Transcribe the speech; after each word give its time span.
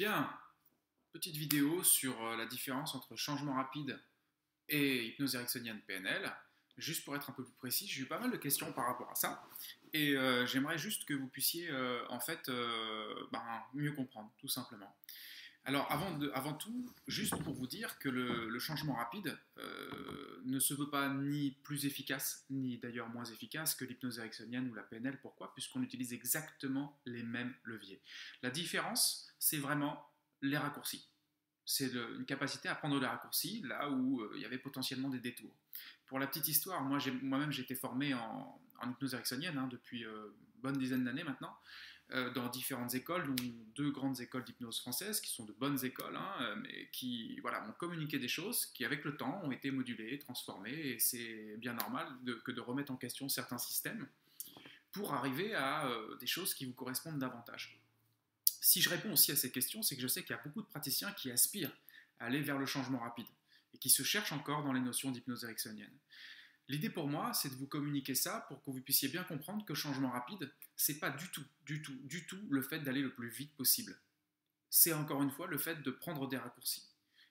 Bien, 0.00 0.32
petite 1.12 1.36
vidéo 1.36 1.84
sur 1.84 2.24
euh, 2.24 2.34
la 2.34 2.46
différence 2.46 2.94
entre 2.94 3.16
changement 3.16 3.52
rapide 3.52 4.02
et 4.70 5.04
hypnose 5.04 5.34
ericksonienne 5.34 5.78
PNL. 5.86 6.32
Juste 6.78 7.04
pour 7.04 7.14
être 7.16 7.28
un 7.28 7.34
peu 7.34 7.44
plus 7.44 7.52
précis, 7.56 7.86
j'ai 7.86 8.00
eu 8.00 8.06
pas 8.06 8.18
mal 8.18 8.30
de 8.30 8.38
questions 8.38 8.72
par 8.72 8.86
rapport 8.86 9.10
à 9.10 9.14
ça. 9.14 9.46
Et 9.92 10.16
euh, 10.16 10.46
j'aimerais 10.46 10.78
juste 10.78 11.04
que 11.04 11.12
vous 11.12 11.28
puissiez 11.28 11.68
euh, 11.68 12.02
en 12.08 12.18
fait 12.18 12.50
ben, 13.30 13.42
mieux 13.74 13.92
comprendre, 13.92 14.32
tout 14.38 14.48
simplement. 14.48 14.96
Alors 15.64 15.90
avant, 15.92 16.16
de, 16.16 16.58
tout, 16.58 16.90
juste 17.06 17.36
pour 17.42 17.54
vous 17.54 17.66
dire 17.66 17.98
que 17.98 18.08
le, 18.08 18.58
changement 18.58 18.94
rapide 18.94 19.38
ne 20.44 20.58
se 20.58 20.74
veut 20.74 20.88
pas 20.88 21.08
ni 21.08 21.52
plus 21.62 21.86
efficace, 21.86 22.46
ni 22.50 22.78
d'ailleurs 22.78 23.08
moins 23.08 23.24
efficace 23.24 23.74
que 23.74 23.84
l'hypnose 23.84 24.18
ericksonienne 24.18 24.68
ou 24.70 24.74
la 24.74 24.82
PNL. 24.82 25.20
Pourquoi? 25.20 25.52
Puisqu'on 25.54 25.82
utilise 25.82 26.12
exactement 26.12 26.98
les 27.04 27.22
mêmes 27.22 27.54
leviers. 27.64 28.02
La 28.42 28.50
différence, 28.50 29.28
c'est 29.38 29.58
vraiment 29.58 30.10
les 30.42 30.56
raccourcis. 30.56 31.06
C'est 31.64 31.92
une 31.92 32.24
capacité 32.24 32.68
à 32.68 32.74
prendre 32.74 32.98
des 32.98 33.06
raccourcis 33.06 33.62
là 33.62 33.88
où 33.90 34.20
euh, 34.20 34.32
il 34.34 34.42
y 34.42 34.44
avait 34.44 34.58
potentiellement 34.58 35.08
des 35.08 35.20
détours. 35.20 35.54
Pour 36.06 36.18
la 36.18 36.26
petite 36.26 36.48
histoire, 36.48 36.82
moi 36.82 36.98
moi-même 37.22 37.52
j'ai 37.52 37.62
été 37.62 37.76
formé 37.76 38.12
en, 38.12 38.60
hypnose 38.84 39.14
ericksonienne 39.14 39.56
hein, 39.58 39.68
depuis 39.70 40.04
euh, 40.04 40.34
bonne 40.56 40.76
dizaine 40.76 41.04
d'années 41.04 41.22
maintenant, 41.22 41.54
euh, 41.54 41.89
dans 42.34 42.48
différentes 42.48 42.94
écoles, 42.94 43.26
dont 43.26 43.52
deux 43.74 43.90
grandes 43.90 44.20
écoles 44.20 44.44
d'hypnose 44.44 44.80
françaises 44.80 45.20
qui 45.20 45.30
sont 45.30 45.44
de 45.44 45.52
bonnes 45.52 45.84
écoles, 45.84 46.16
hein, 46.16 46.56
mais 46.62 46.88
qui 46.90 47.38
voilà, 47.40 47.62
ont 47.68 47.72
communiqué 47.72 48.18
des 48.18 48.28
choses 48.28 48.66
qui 48.66 48.84
avec 48.84 49.04
le 49.04 49.16
temps 49.16 49.40
ont 49.44 49.52
été 49.52 49.70
modulées, 49.70 50.18
transformées, 50.18 50.72
et 50.72 50.98
c'est 50.98 51.56
bien 51.58 51.74
normal 51.74 52.08
que 52.44 52.50
de 52.50 52.60
remettre 52.60 52.92
en 52.92 52.96
question 52.96 53.28
certains 53.28 53.58
systèmes 53.58 54.08
pour 54.92 55.14
arriver 55.14 55.54
à 55.54 55.88
des 56.18 56.26
choses 56.26 56.52
qui 56.54 56.64
vous 56.64 56.74
correspondent 56.74 57.18
davantage 57.18 57.80
si 58.60 58.80
je 58.80 58.90
réponds 58.90 59.12
aussi 59.12 59.32
à 59.32 59.36
ces 59.36 59.50
questions, 59.50 59.82
c'est 59.82 59.96
que 59.96 60.02
je 60.02 60.06
sais 60.06 60.22
qu'il 60.22 60.30
y 60.36 60.38
a 60.38 60.42
beaucoup 60.42 60.62
de 60.62 60.66
praticiens 60.66 61.12
qui 61.12 61.30
aspirent 61.30 61.76
à 62.18 62.26
aller 62.26 62.40
vers 62.40 62.58
le 62.58 62.66
changement 62.66 62.98
rapide 62.98 63.26
et 63.74 63.78
qui 63.78 63.90
se 63.90 64.02
cherchent 64.02 64.32
encore 64.32 64.62
dans 64.62 64.72
les 64.72 64.80
notions 64.80 65.10
d'hypnose 65.10 65.44
ericksonienne. 65.44 65.96
L'idée 66.70 66.88
pour 66.88 67.08
moi, 67.08 67.32
c'est 67.34 67.48
de 67.48 67.56
vous 67.56 67.66
communiquer 67.66 68.14
ça 68.14 68.46
pour 68.46 68.62
que 68.62 68.70
vous 68.70 68.80
puissiez 68.80 69.08
bien 69.08 69.24
comprendre 69.24 69.64
que 69.64 69.74
changement 69.74 70.12
rapide, 70.12 70.52
c'est 70.76 71.00
pas 71.00 71.10
du 71.10 71.28
tout, 71.32 71.44
du 71.66 71.82
tout, 71.82 71.98
du 72.04 72.28
tout 72.28 72.38
le 72.48 72.62
fait 72.62 72.78
d'aller 72.78 73.02
le 73.02 73.12
plus 73.12 73.28
vite 73.28 73.56
possible. 73.56 74.00
C'est 74.68 74.92
encore 74.92 75.20
une 75.20 75.32
fois 75.32 75.48
le 75.48 75.58
fait 75.58 75.82
de 75.82 75.90
prendre 75.90 76.28
des 76.28 76.36
raccourcis. 76.36 76.88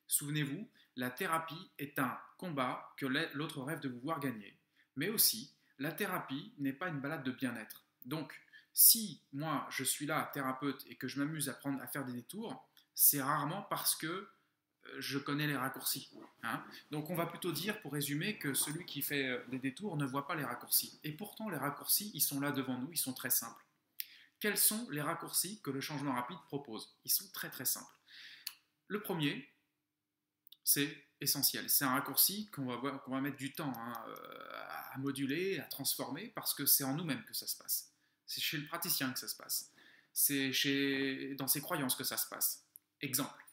Souvenez-vous, 0.08 0.70
la 0.98 1.10
thérapie 1.10 1.72
est 1.78 2.00
un 2.00 2.20
combat 2.38 2.94
que 2.98 3.06
l'autre 3.06 3.62
rêve 3.62 3.80
de 3.80 3.88
vous 3.88 4.02
voir 4.02 4.20
gagner. 4.20 4.60
Mais 4.98 5.08
aussi, 5.08 5.56
la 5.78 5.94
thérapie 5.94 6.54
n'est 6.58 6.74
pas 6.74 6.90
une 6.90 7.00
balade 7.00 7.24
de 7.24 7.32
bien-être. 7.32 7.86
Donc, 8.04 8.38
si 8.74 9.24
moi 9.32 9.70
je 9.72 9.86
suis 9.86 10.06
là, 10.06 10.30
thérapeute, 10.34 10.84
et 10.88 10.98
que 10.98 11.08
je 11.08 11.18
m'amuse 11.18 11.48
à, 11.48 11.54
prendre, 11.54 11.82
à 11.82 11.88
faire 11.88 12.04
des 12.04 12.12
détours, 12.12 12.70
c'est 12.94 13.22
rarement 13.22 13.62
parce 13.62 13.96
que 13.96 14.28
je 14.98 15.18
connais 15.18 15.48
les 15.48 15.56
raccourcis. 15.56 16.10
Hein. 16.44 16.64
Donc 16.92 17.10
on 17.10 17.16
va 17.16 17.26
plutôt 17.26 17.52
dire, 17.52 17.80
pour 17.82 17.94
résumer, 17.94 18.38
que 18.38 18.54
celui 18.54 18.86
qui 18.86 19.02
fait 19.02 19.28
euh, 19.28 19.44
des 19.50 19.60
détours 19.60 19.98
ne 19.98 20.06
voit 20.06 20.28
pas 20.28 20.36
les 20.36 20.44
raccourcis. 20.44 21.00
Et 21.04 21.12
pourtant, 21.12 21.50
les 21.50 21.58
raccourcis, 21.58 22.12
ils 22.14 22.22
sont 22.22 22.40
là 22.40 22.52
devant 22.52 22.78
nous, 22.78 22.90
ils 22.92 22.98
sont 22.98 23.14
très 23.14 23.30
simples. 23.30 23.64
Quels 24.40 24.58
sont 24.58 24.88
les 24.90 25.02
raccourcis 25.02 25.62
que 25.62 25.70
le 25.70 25.82
changement 25.82 26.14
rapide 26.14 26.38
propose? 26.46 26.96
Ils 27.06 27.12
sont 27.12 27.30
très 27.34 27.50
très 27.50 27.66
simples. 27.66 27.94
Le 28.88 29.02
premier, 29.02 29.50
c'est 30.64 31.06
essentiel. 31.22 31.70
C'est 31.70 31.86
un 31.86 31.92
raccourci 31.92 32.50
qu'on 32.52 32.66
va, 32.66 33.22
mettre 33.22 33.38
du 33.38 33.52
temps 33.52 33.74
hein, 33.76 33.94
euh, 34.08 34.52
à 34.94 34.98
moduler, 34.98 35.60
à 35.60 35.64
transformer, 35.64 36.32
parce 36.36 36.54
que 36.54 36.66
c'est 36.66 36.84
en 36.84 36.96
nous-mêmes 36.96 37.24
que 37.26 37.34
ça 37.34 37.48
se 37.48 37.58
passe. 37.58 37.92
C'est 38.26 38.42
chez 38.42 38.58
le 38.58 38.66
praticien 38.68 39.12
que 39.12 39.20
ça 39.20 39.28
se 39.28 39.36
passe. 39.36 39.72
C'est 40.14 41.36
dans 41.38 41.48
ses 41.48 41.62
croyances 41.62 41.96
que 41.96 42.04
ça 42.04 42.18
se 42.18 42.28
passe. 42.28 42.64
Exemple, 43.02 43.46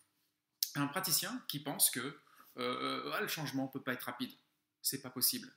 un 0.78 0.86
praticien 0.86 1.44
qui 1.48 1.60
pense 1.60 1.90
que 1.90 2.20
euh, 2.58 3.12
ah, 3.14 3.20
le 3.20 3.28
changement 3.28 3.64
ne 3.64 3.68
peut 3.68 3.82
pas 3.82 3.92
être 3.92 4.02
rapide. 4.02 4.32
C'est 4.82 5.02
pas 5.02 5.10
possible. 5.10 5.54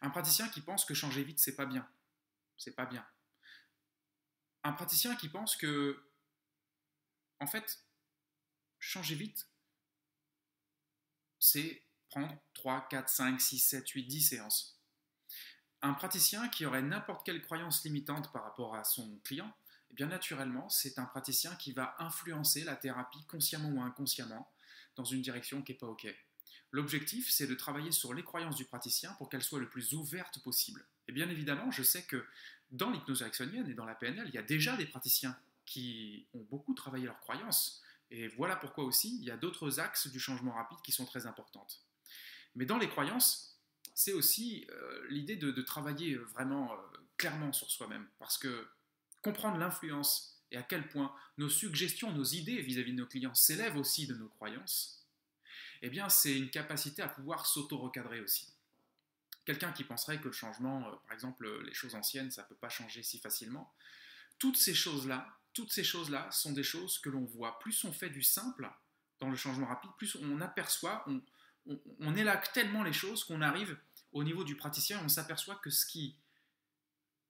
Un 0.00 0.10
praticien 0.10 0.48
qui 0.48 0.60
pense 0.60 0.84
que 0.84 0.94
changer 0.94 1.22
vite, 1.22 1.38
c'est 1.38 1.56
pas 1.56 1.66
bien. 1.66 1.88
C'est 2.56 2.74
pas 2.74 2.86
bien. 2.86 3.06
Un 4.62 4.72
praticien 4.72 5.14
qui 5.16 5.28
pense 5.28 5.56
que, 5.56 6.02
en 7.40 7.46
fait, 7.46 7.82
changer 8.78 9.14
vite, 9.14 9.46
c'est 11.38 11.82
prendre 12.08 12.36
3, 12.54 12.88
4, 12.88 13.08
5, 13.08 13.40
6, 13.40 13.58
7, 13.58 13.88
8, 13.88 14.04
10 14.04 14.22
séances 14.22 14.74
un 15.84 15.92
praticien 15.92 16.48
qui 16.48 16.64
aurait 16.64 16.82
n'importe 16.82 17.26
quelle 17.26 17.42
croyance 17.42 17.84
limitante 17.84 18.32
par 18.32 18.42
rapport 18.42 18.74
à 18.74 18.84
son 18.84 19.18
client, 19.18 19.52
eh 19.94 19.96
bien 19.96 20.08
naturellement, 20.08 20.68
c'est 20.68 20.98
un 20.98 21.04
praticien 21.04 21.54
qui 21.54 21.70
va 21.70 21.94
influencer 22.00 22.64
la 22.64 22.74
thérapie 22.74 23.24
consciemment 23.28 23.68
ou 23.68 23.80
inconsciemment 23.80 24.52
dans 24.96 25.04
une 25.04 25.22
direction 25.22 25.62
qui 25.62 25.70
n'est 25.70 25.78
pas 25.78 25.86
OK. 25.86 26.12
L'objectif, 26.72 27.30
c'est 27.30 27.46
de 27.46 27.54
travailler 27.54 27.92
sur 27.92 28.12
les 28.12 28.24
croyances 28.24 28.56
du 28.56 28.64
praticien 28.64 29.12
pour 29.18 29.28
qu'elles 29.28 29.44
soient 29.44 29.60
le 29.60 29.68
plus 29.68 29.94
ouvertes 29.94 30.42
possible. 30.42 30.84
Et 31.06 31.12
bien 31.12 31.28
évidemment, 31.28 31.70
je 31.70 31.84
sais 31.84 32.02
que 32.02 32.26
dans 32.72 32.90
l'hypnose 32.90 33.22
ericksonienne 33.22 33.70
et 33.70 33.74
dans 33.74 33.84
la 33.84 33.94
PNL, 33.94 34.26
il 34.26 34.34
y 34.34 34.38
a 34.38 34.42
déjà 34.42 34.76
des 34.76 34.86
praticiens 34.86 35.38
qui 35.64 36.26
ont 36.34 36.42
beaucoup 36.42 36.74
travaillé 36.74 37.04
leurs 37.04 37.20
croyances. 37.20 37.80
Et 38.10 38.26
voilà 38.26 38.56
pourquoi 38.56 38.82
aussi, 38.82 39.16
il 39.20 39.24
y 39.24 39.30
a 39.30 39.36
d'autres 39.36 39.78
axes 39.78 40.08
du 40.08 40.18
changement 40.18 40.54
rapide 40.54 40.78
qui 40.82 40.90
sont 40.90 41.06
très 41.06 41.26
importantes. 41.26 41.84
Mais 42.56 42.66
dans 42.66 42.78
les 42.78 42.88
croyances, 42.88 43.60
c'est 43.94 44.12
aussi 44.12 44.66
euh, 44.70 45.06
l'idée 45.08 45.36
de, 45.36 45.52
travailler 45.62 46.16
vraiment 46.16 46.72
euh, 46.72 46.76
clairement 47.16 47.52
sur 47.52 47.70
soi-même. 47.70 48.08
Parce 48.18 48.38
que 48.38 48.66
comprendre 49.24 49.56
l'influence 49.56 50.38
et 50.52 50.56
à 50.56 50.62
quel 50.62 50.86
point 50.86 51.12
nos 51.38 51.48
suggestions, 51.48 52.12
nos 52.12 52.24
idées 52.24 52.60
vis-à-vis 52.60 52.92
de 52.92 52.98
nos 52.98 53.06
clients 53.06 53.34
s'élèvent 53.34 53.76
aussi 53.76 54.06
de 54.06 54.14
nos 54.14 54.28
croyances, 54.28 55.04
eh 55.82 55.88
bien, 55.88 56.08
c'est 56.08 56.36
une 56.36 56.50
capacité 56.50 57.02
à 57.02 57.08
pouvoir 57.08 57.46
s'auto-recadrer 57.46 58.20
aussi. 58.20 58.52
Quelqu'un 59.44 59.72
qui 59.72 59.82
penserait 59.82 60.20
que 60.20 60.26
le 60.26 60.32
changement, 60.32 60.86
euh, 60.86 60.92
par 61.04 61.12
exemple, 61.12 61.62
les 61.64 61.74
choses 61.74 61.94
anciennes, 61.94 62.30
ça 62.30 62.42
ne 62.42 62.48
peut 62.48 62.54
pas 62.54 62.68
changer 62.68 63.02
si 63.02 63.18
facilement, 63.18 63.74
toutes 64.38 64.56
ces 64.56 64.74
choses-là, 64.74 65.26
toutes 65.52 65.72
ces 65.72 65.84
choses-là 65.84 66.30
sont 66.30 66.52
des 66.52 66.62
choses 66.62 66.98
que 66.98 67.08
l'on 67.08 67.24
voit. 67.24 67.58
Plus 67.58 67.84
on 67.84 67.92
fait 67.92 68.10
du 68.10 68.22
simple 68.22 68.70
dans 69.20 69.30
le 69.30 69.36
changement 69.36 69.66
rapide, 69.66 69.90
plus 69.96 70.16
on 70.16 70.40
aperçoit, 70.40 71.04
on, 71.06 71.20
on, 72.00 72.14
tellement 72.52 72.82
les 72.82 72.92
choses 72.92 73.24
qu'on 73.24 73.40
arrive 73.40 73.76
au 74.12 74.22
niveau 74.22 74.44
du 74.44 74.54
praticien 74.54 75.00
on 75.02 75.08
s'aperçoit 75.08 75.56
que 75.56 75.70
ce 75.70 75.86
qui, 75.86 76.16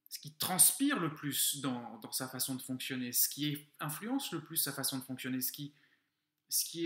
ce 0.09 0.19
qui 0.19 0.33
transpire 0.35 1.01
le 1.01 1.15
plus 1.15 1.61
dans, 1.61 2.01
sa 2.13 2.29
façon 2.29 2.55
de 2.55 2.63
fonctionner, 2.63 3.13
ce 3.13 3.29
qui 3.29 3.67
influence 3.81 4.33
le 4.33 4.41
plus 4.41 4.57
sa 4.57 4.73
façon 4.73 4.99
de 4.99 5.05
fonctionner, 5.05 5.41
ce 5.41 5.53
qui, 5.53 5.75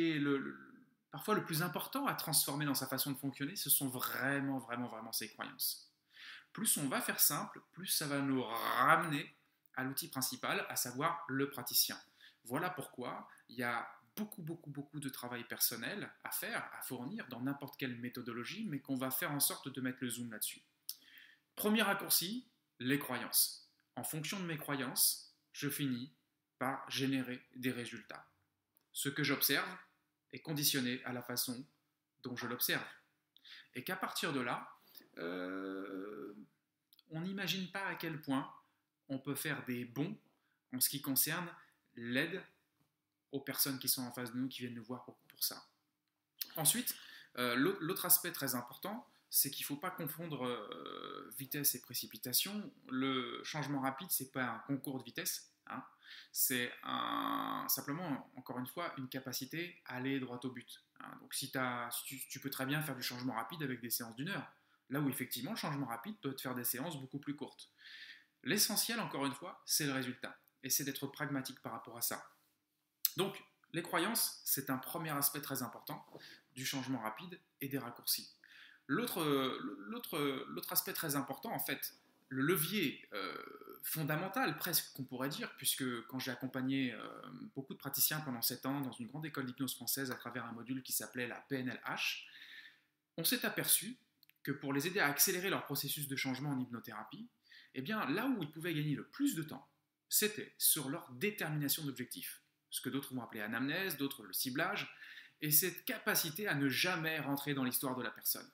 est 0.00 0.22
parfois 1.10 1.34
le 1.34 1.44
plus 1.44 1.62
important 1.62 2.06
à 2.06 2.14
transformer 2.14 2.64
dans 2.64 2.74
sa 2.74 2.86
façon 2.86 3.10
de 3.10 3.18
fonctionner, 3.18 3.56
ce 3.56 3.70
sont 3.70 3.88
vraiment, 3.88 4.58
vraiment, 4.58 4.88
vraiment 4.88 5.12
ses 5.12 5.28
croyances. 5.28 5.92
Plus 6.52 6.76
on 6.78 6.88
va 6.88 7.00
faire 7.00 7.20
simple, 7.20 7.60
plus 7.72 7.86
ça 7.86 8.06
va 8.06 8.20
nous 8.20 8.42
ramener 8.42 9.34
à 9.76 9.84
l'outil 9.84 10.08
principal, 10.08 10.66
à 10.68 10.76
savoir 10.76 11.24
le 11.28 11.50
praticien. 11.50 11.98
Voilà 12.44 12.70
pourquoi 12.70 13.28
il 13.48 13.56
y 13.56 13.62
a 13.62 13.86
beaucoup, 14.16 14.42
beaucoup, 14.42 14.70
beaucoup 14.70 14.98
de 14.98 15.08
travail 15.08 15.44
personnel 15.44 16.10
à 16.24 16.30
faire, 16.30 16.68
à 16.76 16.82
fournir 16.82 17.26
dans 17.28 17.40
n'importe 17.40 17.76
quelle 17.76 17.96
méthodologie, 17.96 18.66
mais 18.68 18.80
qu'on 18.80 18.96
va 18.96 19.10
faire 19.10 19.30
en 19.30 19.40
sorte 19.40 19.68
de 19.68 19.80
mettre 19.80 19.98
le 20.00 20.08
zoom 20.08 20.32
là-dessus. 20.32 20.62
Premier 21.54 21.82
raccourci, 21.82 22.48
les 22.78 22.98
croyances. 22.98 23.70
En 23.96 24.04
fonction 24.04 24.38
de 24.40 24.44
mes 24.44 24.56
croyances, 24.56 25.34
je 25.52 25.68
finis 25.68 26.12
par 26.58 26.88
générer 26.90 27.44
des 27.56 27.70
résultats. 27.70 28.28
Ce 28.92 29.08
que 29.08 29.24
j'observe 29.24 29.68
est 30.32 30.40
conditionné 30.40 31.02
à 31.04 31.12
la 31.12 31.22
façon 31.22 31.64
dont 32.22 32.36
je 32.36 32.46
l'observe. 32.46 32.84
Et 33.74 33.84
qu'à 33.84 33.96
partir 33.96 34.32
de 34.32 34.40
là, 34.40 34.68
euh, 35.18 36.34
on 37.10 37.20
n'imagine 37.20 37.70
pas 37.70 37.84
à 37.86 37.94
quel 37.94 38.20
point 38.20 38.52
on 39.08 39.18
peut 39.18 39.34
faire 39.34 39.64
des 39.64 39.84
bons 39.84 40.16
en 40.72 40.80
ce 40.80 40.88
qui 40.88 41.00
concerne 41.00 41.48
l'aide 41.94 42.42
aux 43.32 43.40
personnes 43.40 43.78
qui 43.78 43.88
sont 43.88 44.02
en 44.02 44.12
face 44.12 44.32
de 44.32 44.38
nous, 44.38 44.48
qui 44.48 44.60
viennent 44.60 44.74
nous 44.74 44.84
voir 44.84 45.04
pour, 45.04 45.16
ça. 45.40 45.64
Ensuite, 46.56 46.96
euh, 47.36 47.54
l'autre 47.54 48.06
aspect 48.06 48.32
très 48.32 48.54
important, 48.54 49.06
c'est 49.30 49.50
qu'il 49.50 49.64
ne 49.64 49.66
faut 49.66 49.76
pas 49.76 49.90
confondre 49.90 50.46
euh, 50.46 51.32
vitesse 51.38 51.74
et 51.74 51.80
précipitation. 51.80 52.72
Le 52.88 53.42
changement 53.44 53.80
rapide, 53.80 54.10
ce 54.10 54.24
n'est 54.24 54.30
pas 54.30 54.44
un 54.44 54.58
concours 54.60 54.98
de 54.98 55.04
vitesse, 55.04 55.52
hein. 55.66 55.82
c'est 56.32 56.72
simplement, 57.68 58.30
encore 58.36 58.58
une 58.58 58.66
fois, 58.66 58.92
une 58.98 59.08
capacité 59.08 59.80
à 59.86 59.96
aller 59.96 60.18
droit 60.20 60.40
au 60.42 60.50
but. 60.50 60.82
Hein. 61.00 61.18
Donc 61.20 61.34
si, 61.34 61.52
tu, 62.04 62.18
tu, 62.28 62.40
peux 62.40 62.50
très 62.50 62.66
bien 62.66 62.82
faire 62.82 62.96
du 62.96 63.02
changement 63.02 63.34
rapide 63.34 63.62
avec 63.62 63.80
des 63.80 63.90
séances 63.90 64.16
d'une 64.16 64.30
heure, 64.30 64.50
là 64.90 65.00
où 65.00 65.08
effectivement 65.08 65.50
le 65.50 65.56
changement 65.56 65.86
rapide 65.86 66.16
peut 66.20 66.34
te 66.34 66.40
faire 66.40 66.54
des 66.54 66.64
séances 66.64 66.98
beaucoup 66.98 67.18
plus 67.18 67.36
courtes. 67.36 67.70
L'essentiel, 68.44 69.00
encore 69.00 69.26
une 69.26 69.34
fois, 69.34 69.60
c'est 69.66 69.86
le 69.86 69.92
résultat, 69.92 70.38
et 70.62 70.70
c'est 70.70 70.84
d'être 70.84 71.06
pragmatique 71.08 71.60
par 71.60 71.72
rapport 71.72 71.98
à 71.98 72.02
ça. 72.02 72.30
Donc, 73.16 73.42
les 73.72 73.82
croyances, 73.82 74.40
c'est 74.44 74.70
un 74.70 74.78
premier 74.78 75.10
aspect 75.10 75.42
très 75.42 75.62
important 75.62 76.06
du 76.54 76.64
changement 76.64 77.00
rapide 77.00 77.38
et 77.60 77.68
des 77.68 77.78
raccourcis. 77.78 78.37
L'autre 78.88 80.72
aspect 80.72 80.92
très 80.92 81.14
important, 81.14 81.52
en 81.52 81.58
fait, 81.58 81.94
le 82.28 82.42
levier 82.42 83.06
euh, 83.12 83.34
fondamental, 83.82 84.56
presque 84.58 84.92
qu'on 84.94 85.04
pourrait 85.04 85.28
dire, 85.28 85.54
puisque 85.56 85.84
quand 86.06 86.18
j'ai 86.18 86.30
accompagné 86.30 86.92
euh, 86.92 87.00
beaucoup 87.54 87.74
de 87.74 87.78
praticiens 87.78 88.20
pendant 88.20 88.42
7 88.42 88.66
ans 88.66 88.80
dans 88.80 88.92
une 88.92 89.06
grande 89.06 89.26
école 89.26 89.46
d'hypnose 89.46 89.74
française 89.74 90.10
à 90.10 90.14
travers 90.14 90.44
un 90.44 90.52
module 90.52 90.82
qui 90.82 90.92
s'appelait 90.92 91.26
la 91.26 91.40
PNLH, 91.48 92.26
on 93.16 93.24
s'est 93.24 93.44
aperçu 93.44 93.98
que 94.42 94.52
pour 94.52 94.72
les 94.72 94.86
aider 94.86 95.00
à 95.00 95.06
accélérer 95.06 95.50
leur 95.50 95.64
processus 95.64 96.08
de 96.08 96.16
changement 96.16 96.50
en 96.50 96.58
hypnothérapie, 96.58 97.28
eh 97.74 97.82
bien 97.82 98.08
là 98.10 98.26
où 98.26 98.42
ils 98.42 98.50
pouvaient 98.50 98.74
gagner 98.74 98.94
le 98.94 99.06
plus 99.06 99.34
de 99.34 99.42
temps, 99.42 99.68
c'était 100.08 100.54
sur 100.58 100.88
leur 100.88 101.10
détermination 101.12 101.84
d'objectif, 101.84 102.42
ce 102.70 102.80
que 102.80 102.88
d'autres 102.88 103.14
vont 103.14 103.22
appeler 103.22 103.40
anamnèse, 103.40 103.96
d'autres 103.96 104.24
le 104.24 104.32
ciblage, 104.32 104.94
et 105.40 105.50
cette 105.50 105.84
capacité 105.84 106.48
à 106.48 106.54
ne 106.54 106.68
jamais 106.68 107.20
rentrer 107.20 107.54
dans 107.54 107.64
l'histoire 107.64 107.94
de 107.94 108.02
la 108.02 108.10
personne. 108.10 108.48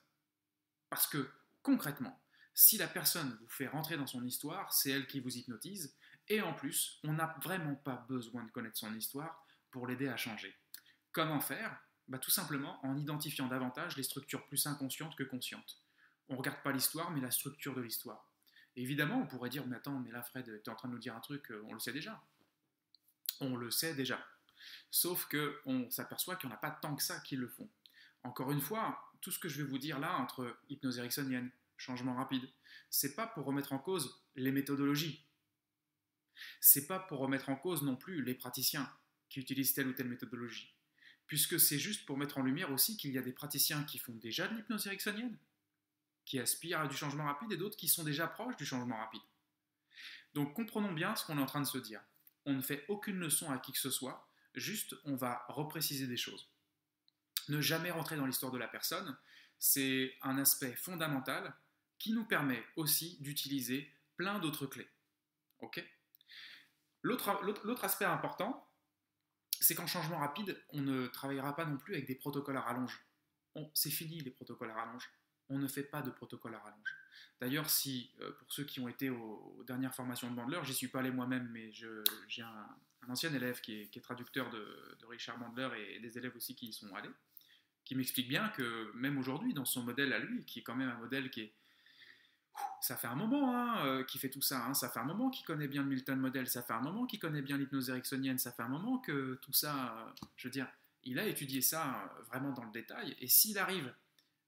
Parce 0.95 1.09
que 1.09 1.29
concrètement, 1.61 2.23
si 2.55 2.79
la 2.79 2.87
personne 2.87 3.37
vous 3.41 3.49
fait 3.49 3.67
rentrer 3.67 3.97
dans 3.97 4.07
son 4.07 4.25
histoire, 4.25 4.73
c'est 4.73 4.91
elle 4.91 5.09
qui 5.09 5.19
vous 5.19 5.37
hypnotise, 5.37 5.93
et 6.29 6.41
en 6.41 6.55
plus, 6.55 7.01
on 7.03 7.15
n'a 7.15 7.37
vraiment 7.43 7.75
pas 7.75 8.07
besoin 8.09 8.45
de 8.45 8.51
connaître 8.53 8.77
son 8.77 8.95
histoire 8.95 9.45
pour 9.73 9.89
l'aider 9.89 10.07
à 10.07 10.17
changer. 10.17 10.57
Comment 11.11 11.41
faire? 11.41 11.77
Bah, 12.07 12.21
Tout 12.21 12.31
simplement 12.31 12.79
en 12.87 12.97
identifiant 12.97 13.49
davantage 13.49 13.97
les 13.97 14.05
structures 14.05 14.47
plus 14.47 14.69
inconscientes 14.69 15.17
que 15.17 15.25
conscientes. 15.25 15.83
On 16.29 16.35
ne 16.35 16.39
regarde 16.39 16.63
pas 16.63 16.71
l'histoire, 16.71 17.11
mais 17.11 17.21
la 17.21 17.33
structure 17.33 17.75
de 17.75 17.81
l'histoire. 17.81 18.31
Évidemment, 18.77 19.19
on 19.21 19.27
pourrait 19.27 19.51
dire, 19.51 19.67
mais 19.67 19.75
attends, 19.75 19.99
mais 19.99 20.13
là 20.13 20.23
Fred, 20.23 20.63
tu 20.63 20.71
en 20.71 20.77
train 20.77 20.87
de 20.87 20.93
nous 20.93 21.01
dire 21.01 21.17
un 21.17 21.21
truc, 21.21 21.51
euh, 21.51 21.61
on 21.67 21.73
le 21.73 21.81
sait 21.81 21.93
déjà. 21.93 22.23
On 23.41 23.57
le 23.57 23.73
sait 23.73 23.97
déjà. 23.97 24.25
Sauf 24.93 25.27
qu'on 25.29 25.91
s'aperçoit 25.91 26.37
qu'il 26.37 26.49
n'y 26.49 26.55
en 26.55 26.57
a 26.57 26.61
pas 26.61 26.71
tant 26.71 26.95
que 26.95 27.03
ça 27.03 27.19
qui 27.19 27.35
le 27.35 27.49
font. 27.49 27.69
Encore 28.23 28.53
une 28.53 28.61
fois, 28.61 29.11
tout 29.25 29.31
ce 29.31 29.39
que 29.39 29.49
je 29.49 29.63
vais 29.63 29.69
vous 29.69 29.79
dire 29.79 29.99
là, 29.99 30.19
entre 30.19 30.55
hypnose 30.69 30.99
ericksonienne, 30.99 31.51
changement 31.79 32.15
rapide. 32.15 32.47
C'est 32.91 33.15
pas 33.15 33.27
pour 33.27 33.47
remettre 33.47 33.73
en 33.73 33.79
cause 33.79 34.23
les 34.37 34.53
méthodologies. 34.53 35.25
C'est 36.61 36.87
pas 36.87 36.99
pour 36.99 37.21
remettre 37.21 37.49
en 37.49 37.57
cause 37.57 37.83
non 37.83 37.97
plus 37.97 38.23
les 38.23 38.35
praticiens 38.35 38.87
qui 39.31 39.41
utilisent 39.41 39.73
telle 39.73 39.89
ou 39.89 39.95
telle 39.95 40.09
méthodologie. 40.09 40.75
Puisque 41.27 41.59
c'est 41.59 41.79
juste 41.79 42.05
pour 42.05 42.19
mettre 42.19 42.37
en 42.37 42.43
lumière 42.43 42.71
aussi 42.71 42.99
qu'il 42.99 43.13
y 43.13 43.19
a 43.19 43.23
des 43.23 43.33
praticiens 43.33 43.83
qui 43.85 43.97
font 43.99 44.15
déjà 44.15 44.47
de 44.47 44.57
l'hypnose 44.57 44.87
ericksonienne, 44.87 45.39
qui 46.27 46.39
aspirent 46.39 46.81
à 46.81 46.87
du 46.87 46.95
changement 46.95 47.25
rapide, 47.25 47.51
et 47.53 47.57
d'autres 47.57 47.79
qui 47.79 47.89
sont 47.89 48.05
déjà 48.05 48.27
proches 48.27 48.59
du 48.59 48.67
changement 48.67 48.99
rapide. 48.99 49.23
Donc 50.35 50.53
comprenons 50.53 50.93
bien 50.93 51.17
ce 51.17 51.25
qu'on 51.25 51.39
est 51.39 51.43
en 51.43 51.47
train 51.47 51.63
de 51.63 51.67
se 51.67 51.79
dire. 51.79 52.03
On 52.45 52.53
ne 52.53 52.61
fait 52.61 52.85
aucune 52.89 53.17
leçon 53.17 53.51
à 53.51 53.57
qui 53.57 53.73
que 53.73 53.79
ce 53.79 53.91
soit, 53.91 54.29
juste 54.55 54.95
on 55.05 55.17
va 55.17 55.47
repréciser 55.49 56.07
des 56.07 56.19
choses. 56.19 56.54
Ne 57.49 57.61
jamais 57.61 57.91
rentrer 57.91 58.17
dans 58.17 58.27
l'histoire 58.27 58.53
de 58.53 58.59
la 58.59 58.69
personne, 58.69 59.17
c'est 59.59 60.15
un 60.23 60.39
aspect 60.39 60.75
fondamental 60.77 61.55
qui 61.99 62.13
nous 62.13 62.25
permet 62.25 62.63
aussi 62.77 63.19
d'utiliser 63.21 63.91
plein 64.17 64.39
d'autres 64.39 64.67
clés. 64.67 64.89
L'autre 67.03 67.85
aspect 67.85 68.05
important, 68.05 68.69
c'est 69.61 69.75
qu'en 69.75 69.87
changement 69.87 70.19
rapide, 70.19 70.63
on 70.71 70.81
ne 70.81 71.07
travaillera 71.07 71.55
pas 71.55 71.65
non 71.65 71.77
plus 71.77 71.95
avec 71.95 72.07
des 72.07 72.15
protocoles 72.15 72.57
à 72.57 72.61
rallonge. 72.61 73.05
C'est 73.73 73.91
fini 73.91 74.21
les 74.21 74.31
protocoles 74.31 74.71
à 74.71 74.75
rallonge. 74.75 75.11
On 75.49 75.59
ne 75.59 75.69
fait 75.69 75.83
pas 75.83 76.03
de 76.03 76.11
protocole 76.11 76.55
à 76.55 76.59
rallonge. 76.59 76.97
D'ailleurs, 77.41 77.69
si 77.69 78.13
euh, 78.21 78.33
pour 78.33 78.53
ceux 78.53 78.65
qui 78.65 78.81
ont 78.81 78.89
été 78.89 79.11
aux, 79.11 79.63
dernières 79.67 79.95
formations 79.95 80.31
de 80.31 80.35
Bandler, 80.35 80.61
j'y 80.65 80.75
suis 80.75 80.89
pas 80.89 81.01
allé 81.01 81.11
moi-même, 81.11 81.49
mais 81.53 81.71
j'ai 81.73 82.43
un, 82.43 82.69
ancien 83.11 83.33
élève 83.33 83.61
qui 83.61 83.83
est, 83.83 84.03
traducteur 84.03 84.51
de, 84.51 85.07
Richard 85.09 85.39
Bandler 85.39 85.69
et 85.95 86.01
des 86.01 86.19
élèves 86.19 86.35
aussi 86.37 86.55
qui 86.55 86.67
y 86.67 86.73
sont 86.73 86.95
allés, 86.95 87.11
qui 87.85 87.95
m'explique 87.95 88.29
bien 88.29 88.49
que 88.51 88.91
même 88.95 89.19
aujourd'hui, 89.19 89.55
dans 89.55 89.65
son 89.65 89.83
modèle 89.83 90.13
à 90.13 90.19
lui, 90.19 90.45
qui 90.45 90.61
est 90.61 90.63
quand 90.63 90.75
même 90.75 90.89
un 90.89 90.99
modèle 90.99 91.31
qui 91.31 91.43
est 91.43 91.55
ça 92.81 92.97
fait 92.97 93.07
un 93.07 93.15
moment 93.15 93.55
hein, 93.57 93.85
euh, 93.87 94.05
qu'il 94.05 94.21
fait 94.21 94.31
tout 94.31 94.43
ça, 94.43 94.65
hein. 94.65 94.75
ça 94.75 94.89
fait 94.89 95.01
un 95.01 95.05
moment 95.05 95.31
qu'il 95.31 95.45
connaît 95.45 95.69
bien 95.69 95.83
le 95.83 95.89
Milton 95.89 96.19
Model, 96.19 96.47
ça 96.49 96.63
fait 96.63 96.73
un 96.73 96.81
moment 96.81 97.07
qu'il 97.07 97.19
connaît 97.19 97.43
bien 97.43 97.57
l'hypnose 97.57 97.91
ericksonienne, 97.91 98.39
ça 98.39 98.53
fait 98.53 98.63
un 98.63 98.69
moment 98.69 98.99
que 98.99 99.39
tout 99.43 99.53
ça, 99.53 99.97
euh, 99.97 100.27
je 100.37 100.49
veux 100.49 100.53
dire, 100.53 100.69
il 101.03 101.19
a 101.19 101.27
étudié 101.27 101.61
ça 101.61 101.97
euh, 101.97 102.23
vraiment 102.25 102.53
dans 102.53 102.65
le 102.65 102.71
détail, 102.71 103.17
et 103.19 103.29
s'il 103.29 103.59
arrive 103.59 103.93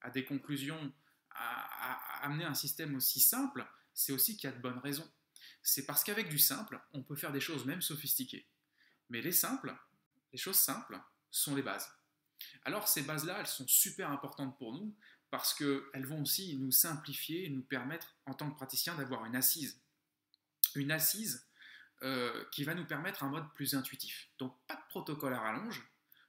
à 0.03 0.11
des 0.11 0.25
conclusions, 0.25 0.93
à, 1.31 2.25
amener 2.25 2.44
un 2.44 2.55
système 2.55 2.94
aussi 2.94 3.20
simple, 3.20 3.67
c'est 3.93 4.12
aussi 4.12 4.37
qu'il 4.37 4.49
y 4.49 4.53
a 4.53 4.56
de 4.56 4.62
bonnes 4.62 4.79
raisons. 4.79 5.08
C'est 5.69 5.85
parce 5.85 6.05
qu'avec 6.05 6.29
du 6.29 6.39
simple, 6.39 6.81
on 6.93 7.03
peut 7.03 7.17
faire 7.17 7.33
des 7.33 7.41
choses 7.41 7.67
même 7.67 7.83
sophistiquées. 7.83 8.47
Mais 9.11 9.21
les 9.21 9.33
simples, 9.33 9.77
les 10.33 10.39
choses 10.39 10.59
simples, 10.59 10.97
sont 11.33 11.57
les 11.57 11.63
bases. 11.63 11.91
Alors 12.63 12.87
ces 12.87 13.03
bases-là, 13.03 13.41
elles 13.41 13.49
sont 13.49 13.67
super 13.67 14.13
importantes 14.13 14.57
pour 14.59 14.73
nous 14.73 14.95
parce 15.29 15.55
qu'elles 15.55 16.07
vont 16.07 16.23
aussi 16.23 16.57
nous 16.57 16.71
simplifier 16.71 17.47
et 17.47 17.49
nous 17.51 17.65
permettre, 17.65 18.15
en 18.27 18.35
tant 18.35 18.49
que 18.49 18.55
praticien, 18.55 18.95
d'avoir 18.95 19.25
une 19.25 19.35
assise. 19.35 19.81
Une 20.77 20.93
assise 20.93 21.49
euh, 22.03 22.45
qui 22.53 22.63
va 22.63 22.75
nous 22.75 22.87
permettre 22.87 23.25
un 23.25 23.31
mode 23.31 23.53
plus 23.53 23.75
intuitif. 23.75 24.29
Donc 24.39 24.57
pas 24.69 24.77
de 24.77 24.89
protocole 24.89 25.35
à 25.35 25.41
rallonge, 25.41 25.83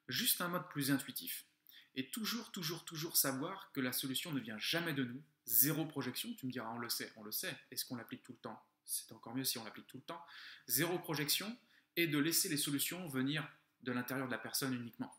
juste 0.08 0.42
un 0.42 0.48
mode 0.48 0.68
plus 0.70 0.90
intuitif. 0.90 1.46
Et 1.94 2.10
toujours, 2.10 2.52
toujours, 2.52 2.86
toujours 2.86 3.16
savoir 3.16 3.72
que 3.72 3.82
la 3.82 3.94
solution 3.94 4.32
ne 4.32 4.40
vient 4.40 4.58
jamais 4.58 4.94
de 4.94 5.04
nous. 5.04 5.22
Zéro 5.46 5.86
projection, 5.86 6.34
tu 6.34 6.48
me 6.48 6.52
diras, 6.52 6.72
on 6.74 6.80
le 6.80 6.90
sait, 6.90 7.14
on 7.18 7.24
le 7.24 7.32
sait. 7.32 7.56
Est-ce 7.70 7.86
qu'on 7.86 7.98
l'applique 7.98 8.24
tout 8.24 8.34
le 8.34 8.40
temps? 8.40 8.60
C'est 8.88 9.12
encore 9.12 9.36
mieux 9.36 9.44
si 9.44 9.58
on 9.58 9.64
l'applique 9.64 9.88
tout 9.88 9.98
le 9.98 10.04
temps. 10.04 10.24
Zéro 10.68 10.98
projection 10.98 11.56
et 11.96 12.08
de 12.08 12.18
laisser 12.18 12.50
les 12.50 12.58
solutions 12.58 13.06
venir 13.08 13.48
de 13.84 13.92
l'intérieur 13.92 14.28
de 14.28 14.32
la 14.32 14.38
personne 14.38 14.74
uniquement. 14.74 15.14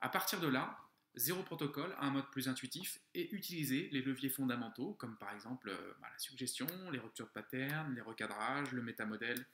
À 0.00 0.08
partir 0.08 0.40
de 0.40 0.48
là, 0.48 0.78
zéro 1.14 1.42
protocole, 1.42 1.94
un 2.00 2.10
mode 2.10 2.30
plus 2.30 2.48
intuitif 2.48 3.00
et 3.14 3.34
utiliser 3.34 3.88
les 3.92 4.02
leviers 4.02 4.30
fondamentaux 4.30 4.94
comme 4.94 5.16
par 5.16 5.32
exemple 5.32 5.68
euh, 5.68 5.94
bah, 6.00 6.08
la 6.10 6.18
suggestion, 6.18 6.66
les 6.90 6.98
ruptures 6.98 7.26
de 7.26 7.32
pattern, 7.32 7.94
les 7.94 8.00
recadrages, 8.00 8.72
le 8.72 8.82
métamodèle, 8.82 9.46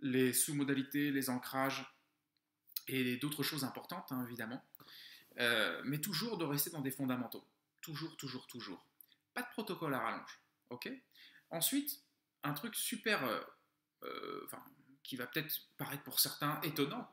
les 0.00 0.32
sous-modalités, 0.32 1.10
les 1.10 1.30
ancrages 1.30 1.84
et 2.88 3.16
d'autres 3.16 3.42
choses 3.42 3.64
importantes 3.64 4.12
hein, 4.12 4.24
évidemment. 4.26 4.62
Euh, 5.38 5.80
mais 5.84 5.98
toujours 5.98 6.38
de 6.38 6.44
rester 6.44 6.70
dans 6.70 6.80
des 6.80 6.90
fondamentaux. 6.90 7.44
Toujours, 7.80 8.16
toujours, 8.16 8.46
toujours. 8.46 8.84
Pas 9.32 9.42
de 9.42 9.48
protocole 9.48 9.94
à 9.94 10.00
rallonge. 10.00 10.40
Ensuite, 11.50 12.02
un 12.42 12.52
truc 12.52 12.74
super, 12.74 13.24
euh, 13.24 14.46
qui 15.02 15.16
va 15.16 15.26
peut-être 15.26 15.54
paraître 15.76 16.02
pour 16.04 16.20
certains 16.20 16.60
étonnant, 16.62 17.10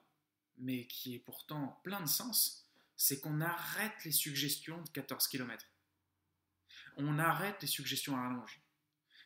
mais 0.57 0.87
qui 0.87 1.15
est 1.15 1.19
pourtant 1.19 1.79
plein 1.83 2.01
de 2.01 2.07
sens, 2.07 2.65
c'est 2.95 3.19
qu'on 3.19 3.41
arrête 3.41 4.03
les 4.05 4.11
suggestions 4.11 4.81
de 4.81 4.89
14 4.89 5.27
km. 5.27 5.65
On 6.97 7.19
arrête 7.19 7.61
les 7.61 7.67
suggestions 7.67 8.15
à 8.17 8.21
rallonge. 8.21 8.61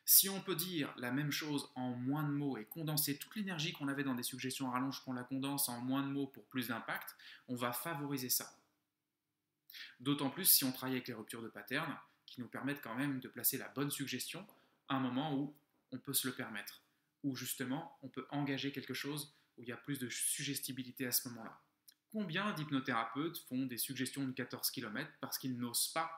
Si 0.03 0.27
on 0.27 0.41
peut 0.41 0.55
dire 0.55 0.93
la 0.97 1.11
même 1.11 1.31
chose 1.31 1.71
en 1.75 1.91
moins 1.91 2.23
de 2.23 2.31
mots 2.31 2.57
et 2.57 2.65
condenser 2.65 3.17
toute 3.17 3.35
l'énergie 3.35 3.71
qu'on 3.71 3.87
avait 3.87 4.03
dans 4.03 4.15
des 4.15 4.23
suggestions 4.23 4.69
à 4.69 4.73
rallonge, 4.73 5.01
qu'on 5.03 5.13
la 5.13 5.23
condense 5.23 5.69
en 5.69 5.79
moins 5.79 6.03
de 6.03 6.11
mots 6.11 6.27
pour 6.27 6.45
plus 6.47 6.67
d'impact, 6.67 7.15
on 7.47 7.55
va 7.55 7.71
favoriser 7.71 8.29
ça. 8.29 8.57
D'autant 9.99 10.29
plus 10.29 10.45
si 10.45 10.63
on 10.65 10.71
travaille 10.71 10.95
avec 10.95 11.07
les 11.07 11.13
ruptures 11.13 11.41
de 11.41 11.47
pattern, 11.47 11.97
qui 12.25 12.41
nous 12.41 12.47
permettent 12.47 12.81
quand 12.81 12.95
même 12.95 13.19
de 13.19 13.27
placer 13.27 13.57
la 13.57 13.69
bonne 13.69 13.91
suggestion 13.91 14.45
à 14.89 14.95
un 14.95 14.99
moment 14.99 15.35
où 15.35 15.55
on 15.91 15.99
peut 15.99 16.13
se 16.13 16.27
le 16.27 16.33
permettre, 16.33 16.83
où 17.23 17.35
justement 17.35 17.97
on 18.01 18.09
peut 18.09 18.25
engager 18.29 18.71
quelque 18.71 18.93
chose 18.93 19.35
où 19.57 19.63
il 19.63 19.69
y 19.69 19.73
a 19.73 19.77
plus 19.77 19.99
de 19.99 20.09
suggestibilité 20.09 21.05
à 21.05 21.11
ce 21.11 21.27
moment-là. 21.29 21.61
Combien 22.11 22.51
d'hypnothérapeutes 22.53 23.37
font 23.47 23.65
des 23.65 23.77
suggestions 23.77 24.25
de 24.25 24.31
14 24.31 24.69
km 24.71 25.09
parce 25.21 25.37
qu'ils 25.37 25.57
n'osent 25.57 25.93
pas 25.93 26.11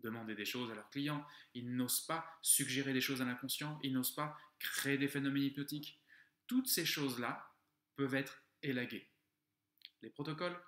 demander 0.00 0.34
des 0.34 0.44
choses 0.44 0.70
à 0.70 0.74
leurs 0.74 0.90
clients, 0.90 1.26
ils 1.54 1.74
n'osent 1.74 2.02
pas 2.02 2.24
suggérer 2.42 2.92
des 2.92 3.00
choses 3.00 3.22
à 3.22 3.24
l'inconscient, 3.24 3.78
ils 3.82 3.92
n'osent 3.92 4.14
pas 4.14 4.36
créer 4.58 4.98
des 4.98 5.08
phénomènes 5.08 5.42
hypnotiques? 5.42 6.00
Toutes 6.46 6.68
ces 6.68 6.84
choses-là 6.84 7.52
peuvent 7.96 8.14
être 8.14 8.42
élaguées. 8.62 9.08
Les 10.02 10.10
protocoles, 10.10 10.60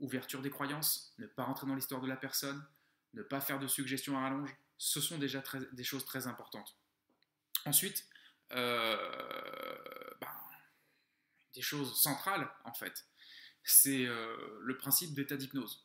ouverture 0.00 0.42
des 0.42 0.50
croyances, 0.50 1.14
ne 1.18 1.26
pas 1.26 1.44
rentrer 1.44 1.66
dans 1.66 1.74
l'histoire 1.74 2.00
de 2.00 2.08
la 2.08 2.16
personne, 2.16 2.62
ne 3.14 3.22
pas 3.22 3.40
faire 3.40 3.58
de 3.58 3.66
suggestions 3.66 4.18
à 4.18 4.22
rallonge, 4.22 4.54
ce 4.78 5.00
sont 5.00 5.18
déjà 5.18 5.42
des 5.72 5.84
choses 5.84 6.04
très 6.04 6.26
importantes. 6.26 6.76
Ensuite, 7.64 8.06
euh, 8.52 8.96
ben, 10.20 10.28
des 11.54 11.62
choses 11.62 12.00
centrales 12.00 12.50
en 12.64 12.74
fait 12.74 13.06
c'est 13.64 14.06
euh, 14.06 14.58
le 14.60 14.76
principe 14.76 15.14
d'état 15.14 15.36
d'hypnose. 15.36 15.84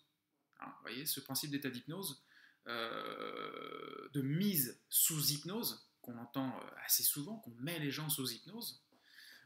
Hein, 0.59 0.67
vous 0.67 0.81
voyez, 0.81 1.05
ce 1.05 1.19
principe 1.19 1.51
d'état 1.51 1.69
d'hypnose, 1.69 2.23
euh, 2.67 4.09
de 4.13 4.21
mise 4.21 4.81
sous 4.89 5.31
hypnose, 5.31 5.87
qu'on 6.01 6.17
entend 6.17 6.57
euh, 6.59 6.69
assez 6.85 7.03
souvent, 7.03 7.37
qu'on 7.37 7.53
met 7.59 7.79
les 7.79 7.91
gens 7.91 8.09
sous 8.09 8.31
hypnose, 8.31 8.83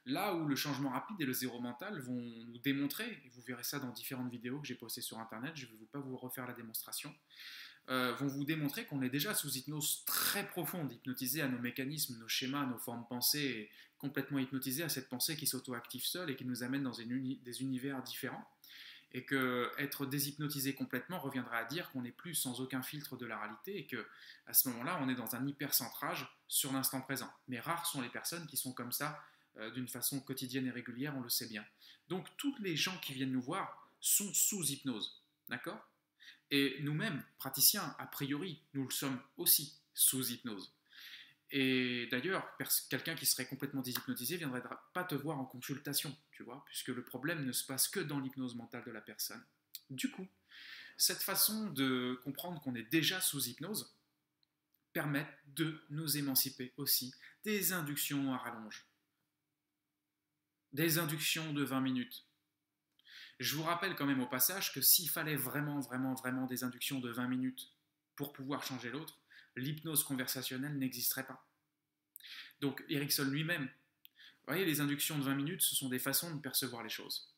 là 0.05 0.33
où 0.33 0.47
le 0.47 0.55
changement 0.55 0.89
rapide 0.89 1.21
et 1.21 1.25
le 1.25 1.33
zéro 1.33 1.59
mental 1.59 1.99
vont 1.99 2.21
nous 2.47 2.57
démontrer, 2.59 3.05
et 3.25 3.29
vous 3.29 3.41
verrez 3.41 3.63
ça 3.63 3.79
dans 3.79 3.91
différentes 3.91 4.31
vidéos 4.31 4.59
que 4.59 4.67
j'ai 4.67 4.75
postées 4.75 5.01
sur 5.01 5.19
Internet, 5.19 5.51
je 5.55 5.65
ne 5.67 5.71
vais 5.71 5.85
pas 5.91 5.99
vous 5.99 6.17
refaire 6.17 6.47
la 6.47 6.53
démonstration, 6.53 7.13
euh, 7.89 8.13
vont 8.13 8.27
vous 8.27 8.45
démontrer 8.45 8.85
qu'on 8.85 9.01
est 9.01 9.09
déjà 9.09 9.33
sous 9.33 9.49
hypnose 9.57 10.03
très 10.05 10.47
profonde, 10.47 10.91
hypnotisé 10.91 11.41
à 11.41 11.47
nos 11.47 11.59
mécanismes, 11.59 12.17
nos 12.19 12.27
schémas, 12.27 12.65
nos 12.65 12.77
formes 12.77 13.05
pensées, 13.07 13.69
complètement 13.97 14.39
hypnotisé 14.39 14.83
à 14.83 14.89
cette 14.89 15.09
pensée 15.09 15.35
qui 15.35 15.45
s'auto-active 15.45 16.05
seule 16.05 16.31
et 16.31 16.35
qui 16.35 16.45
nous 16.45 16.63
amène 16.63 16.83
dans 16.83 16.91
des 16.91 17.61
univers 17.61 18.01
différents. 18.03 18.47
et 19.13 19.25
que 19.25 19.69
être 19.77 20.05
déshypnotisé 20.05 20.73
complètement 20.73 21.19
reviendrait 21.19 21.57
à 21.57 21.65
dire 21.65 21.91
qu'on 21.91 22.01
n'est 22.01 22.13
plus 22.13 22.33
sans 22.33 22.61
aucun 22.61 22.81
filtre 22.81 23.17
de 23.17 23.25
la 23.25 23.37
réalité 23.37 23.77
et 23.77 23.85
que 23.85 24.07
à 24.47 24.53
ce 24.53 24.69
moment-là, 24.69 24.99
on 25.01 25.09
est 25.09 25.15
dans 25.15 25.35
un 25.35 25.45
hypercentrage 25.45 26.33
sur 26.47 26.71
l'instant 26.71 27.01
présent. 27.01 27.29
Mais 27.49 27.59
rares 27.59 27.85
sont 27.85 27.99
les 27.99 28.07
personnes 28.07 28.47
qui 28.47 28.55
sont 28.55 28.71
comme 28.71 28.93
ça 28.93 29.21
d'une 29.73 29.87
façon 29.87 30.19
quotidienne 30.19 30.67
et 30.67 30.71
régulière, 30.71 31.15
on 31.15 31.21
le 31.21 31.29
sait 31.29 31.47
bien. 31.47 31.65
Donc 32.07 32.27
tous 32.37 32.55
les 32.59 32.75
gens 32.75 32.97
qui 32.99 33.13
viennent 33.13 33.31
nous 33.31 33.41
voir 33.41 33.89
sont 33.99 34.33
sous 34.33 34.63
hypnose, 34.71 35.23
d'accord? 35.49 35.87
Et 36.49 36.77
nous-mêmes, 36.81 37.23
praticiens, 37.37 37.95
a 37.97 38.07
priori, 38.07 38.61
nous 38.73 38.83
le 38.83 38.91
sommes 38.91 39.21
aussi 39.37 39.79
sous 39.93 40.31
hypnose. 40.31 40.73
Et 41.51 42.07
d'ailleurs, 42.11 42.45
quelqu'un 42.89 43.15
qui 43.15 43.25
serait 43.25 43.45
complètement 43.45 43.81
déshypnotisé 43.81 44.37
viendrait 44.37 44.63
pas 44.93 45.03
te 45.03 45.15
voir 45.15 45.39
en 45.39 45.45
consultation, 45.45 46.15
tu 46.31 46.43
vois, 46.43 46.63
puisque 46.65 46.87
le 46.87 47.03
problème 47.03 47.45
ne 47.45 47.51
se 47.51 47.65
passe 47.65 47.87
que 47.89 47.99
dans 47.99 48.19
l'hypnose 48.19 48.55
mentale 48.55 48.85
de 48.85 48.91
la 48.91 49.01
personne. 49.01 49.43
Du 49.89 50.09
coup, 50.11 50.27
cette 50.97 51.21
façon 51.21 51.69
de 51.71 52.19
comprendre 52.23 52.61
qu'on 52.61 52.75
est 52.75 52.89
déjà 52.89 53.19
sous 53.19 53.47
hypnose 53.47 53.93
permet 54.93 55.27
de 55.47 55.83
nous 55.89 56.17
émanciper 56.17 56.73
aussi 56.77 57.13
des 57.43 57.73
inductions 57.73 58.33
à 58.33 58.37
rallonge, 58.37 58.85
des 60.73 60.97
inductions 60.97 61.53
de 61.53 61.63
20 61.63 61.81
minutes. 61.81 62.25
Je 63.39 63.55
vous 63.55 63.63
rappelle 63.63 63.95
quand 63.95 64.05
même 64.05 64.21
au 64.21 64.27
passage 64.27 64.71
que 64.73 64.81
s'il 64.81 65.09
fallait 65.09 65.35
vraiment, 65.35 65.79
vraiment, 65.79 66.13
vraiment 66.13 66.45
des 66.45 66.63
inductions 66.63 66.99
de 66.99 67.09
20 67.09 67.27
minutes 67.27 67.69
pour 68.15 68.33
pouvoir 68.33 68.63
changer 68.63 68.89
l'autre, 68.89 69.19
l'hypnose 69.55 70.03
conversationnelle 70.03 70.77
n'existerait 70.77 71.25
pas. 71.25 71.47
Donc 72.59 72.83
Erickson 72.87 73.25
lui-même, 73.25 73.65
vous 73.65 74.53
voyez, 74.53 74.65
les 74.65 74.81
inductions 74.81 75.17
de 75.17 75.23
20 75.23 75.35
minutes, 75.35 75.61
ce 75.61 75.75
sont 75.75 75.89
des 75.89 75.99
façons 75.99 76.33
de 76.33 76.39
percevoir 76.39 76.83
les 76.83 76.89
choses. 76.89 77.35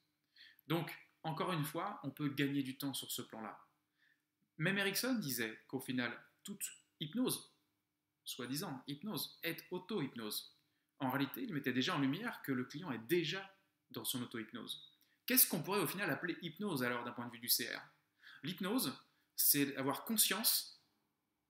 Donc, 0.68 0.92
encore 1.24 1.54
une 1.54 1.66
fois, 1.66 2.00
on 2.04 2.12
peut 2.12 2.30
gagner 2.30 2.64
du 2.64 2.78
temps 2.78 2.94
sur 2.94 3.12
ce 3.12 3.22
plan-là. 3.22 3.60
Même 4.58 4.78
Erickson 4.78 5.16
disait 5.16 5.60
qu'au 5.68 5.80
final, 5.80 6.18
toute 6.44 6.66
hypnose, 7.00 7.54
soi-disant 8.24 8.84
hypnose, 8.88 9.40
est 9.44 9.66
auto-hypnose. 9.72 10.58
En 11.00 11.10
réalité, 11.10 11.44
il 11.44 11.54
mettait 11.54 11.74
déjà 11.74 11.96
en 11.96 12.00
lumière 12.00 12.42
que 12.44 12.52
le 12.52 12.66
client 12.66 12.92
est 12.92 13.08
déjà 13.08 13.54
dans 13.92 14.06
son 14.06 14.22
auto-hypnose. 14.22 14.90
Qu'est-ce 15.26 15.48
qu'on 15.48 15.62
pourrait 15.62 15.80
au 15.80 15.88
final 15.88 16.10
appeler 16.10 16.38
hypnose 16.42 16.84
alors 16.84 17.04
d'un 17.04 17.12
point 17.12 17.28
de 17.28 17.32
vue 17.32 17.40
du 17.40 17.48
CR 17.48 17.80
L'hypnose, 18.44 18.94
c'est 19.36 19.76
avoir 19.78 20.04
conscience 20.04 20.82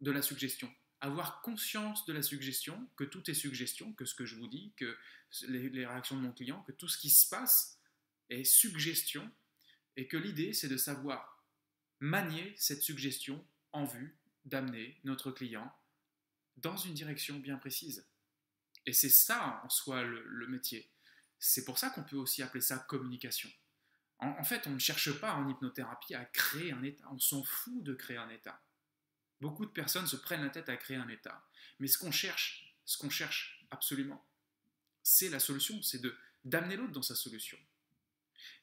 de 0.01 0.11
la 0.11 0.21
suggestion. 0.21 0.71
Avoir 1.01 1.41
conscience 1.41 2.05
de 2.05 2.13
la 2.13 2.21
suggestion, 2.21 2.87
que 2.95 3.03
tout 3.03 3.29
est 3.29 3.33
suggestion, 3.33 3.93
que 3.93 4.05
ce 4.05 4.15
que 4.15 4.25
je 4.25 4.35
vous 4.35 4.47
dis, 4.47 4.73
que 4.77 4.97
les, 5.47 5.85
réactions 5.85 6.15
de 6.15 6.21
mon 6.21 6.31
client, 6.31 6.61
que 6.63 6.71
tout 6.71 6.87
ce 6.87 6.97
qui 6.97 7.09
se 7.09 7.27
passe 7.27 7.79
est 8.29 8.43
suggestion, 8.43 9.29
et 9.95 10.07
que 10.07 10.17
l'idée, 10.17 10.53
c'est 10.53 10.69
de 10.69 10.77
savoir 10.77 11.43
manier 11.99 12.53
cette 12.57 12.81
suggestion 12.81 13.45
en 13.71 13.85
vue 13.85 14.17
d'amener 14.45 14.99
notre 15.03 15.31
client 15.31 15.73
dans 16.57 16.77
une 16.77 16.93
direction 16.93 17.39
bien 17.39 17.57
précise. 17.57 18.07
Et 18.85 18.93
c'est 18.93 19.09
ça 19.09 19.61
en 19.63 19.69
soi 19.69 20.03
le, 20.03 20.47
métier. 20.47 20.89
C'est 21.39 21.65
pour 21.65 21.77
ça 21.77 21.89
qu'on 21.89 22.03
peut 22.03 22.17
aussi 22.17 22.41
appeler 22.41 22.61
ça 22.61 22.77
communication. 22.79 23.49
en, 24.19 24.43
fait, 24.43 24.67
on 24.67 24.71
ne 24.71 24.79
cherche 24.79 25.11
pas 25.19 25.33
en 25.33 25.49
hypnothérapie 25.49 26.15
à 26.15 26.25
créer 26.25 26.71
un 26.71 26.83
état, 26.83 27.05
on 27.11 27.19
s'en 27.19 27.43
fout 27.43 27.83
de 27.83 27.93
créer 27.93 28.17
un 28.17 28.29
état. 28.29 28.61
Beaucoup 29.41 29.65
de 29.65 29.71
personnes 29.71 30.07
se 30.07 30.15
prennent 30.15 30.43
la 30.43 30.49
tête 30.49 30.69
à 30.69 30.77
créer 30.77 30.97
un 30.97 31.09
état. 31.09 31.45
Mais 31.79 31.87
ce 31.87 31.97
qu'on 31.97 32.11
cherche, 32.11 32.75
ce 32.85 32.97
qu'on 32.97 33.09
cherche 33.09 33.65
absolument, 33.71 34.25
c'est 35.01 35.29
la 35.29 35.39
solution, 35.39 35.81
c'est 35.81 35.99
de 35.99 36.15
d'amener 36.45 36.75
l'autre 36.75 36.91
dans 36.91 37.01
sa 37.01 37.15
solution. 37.15 37.57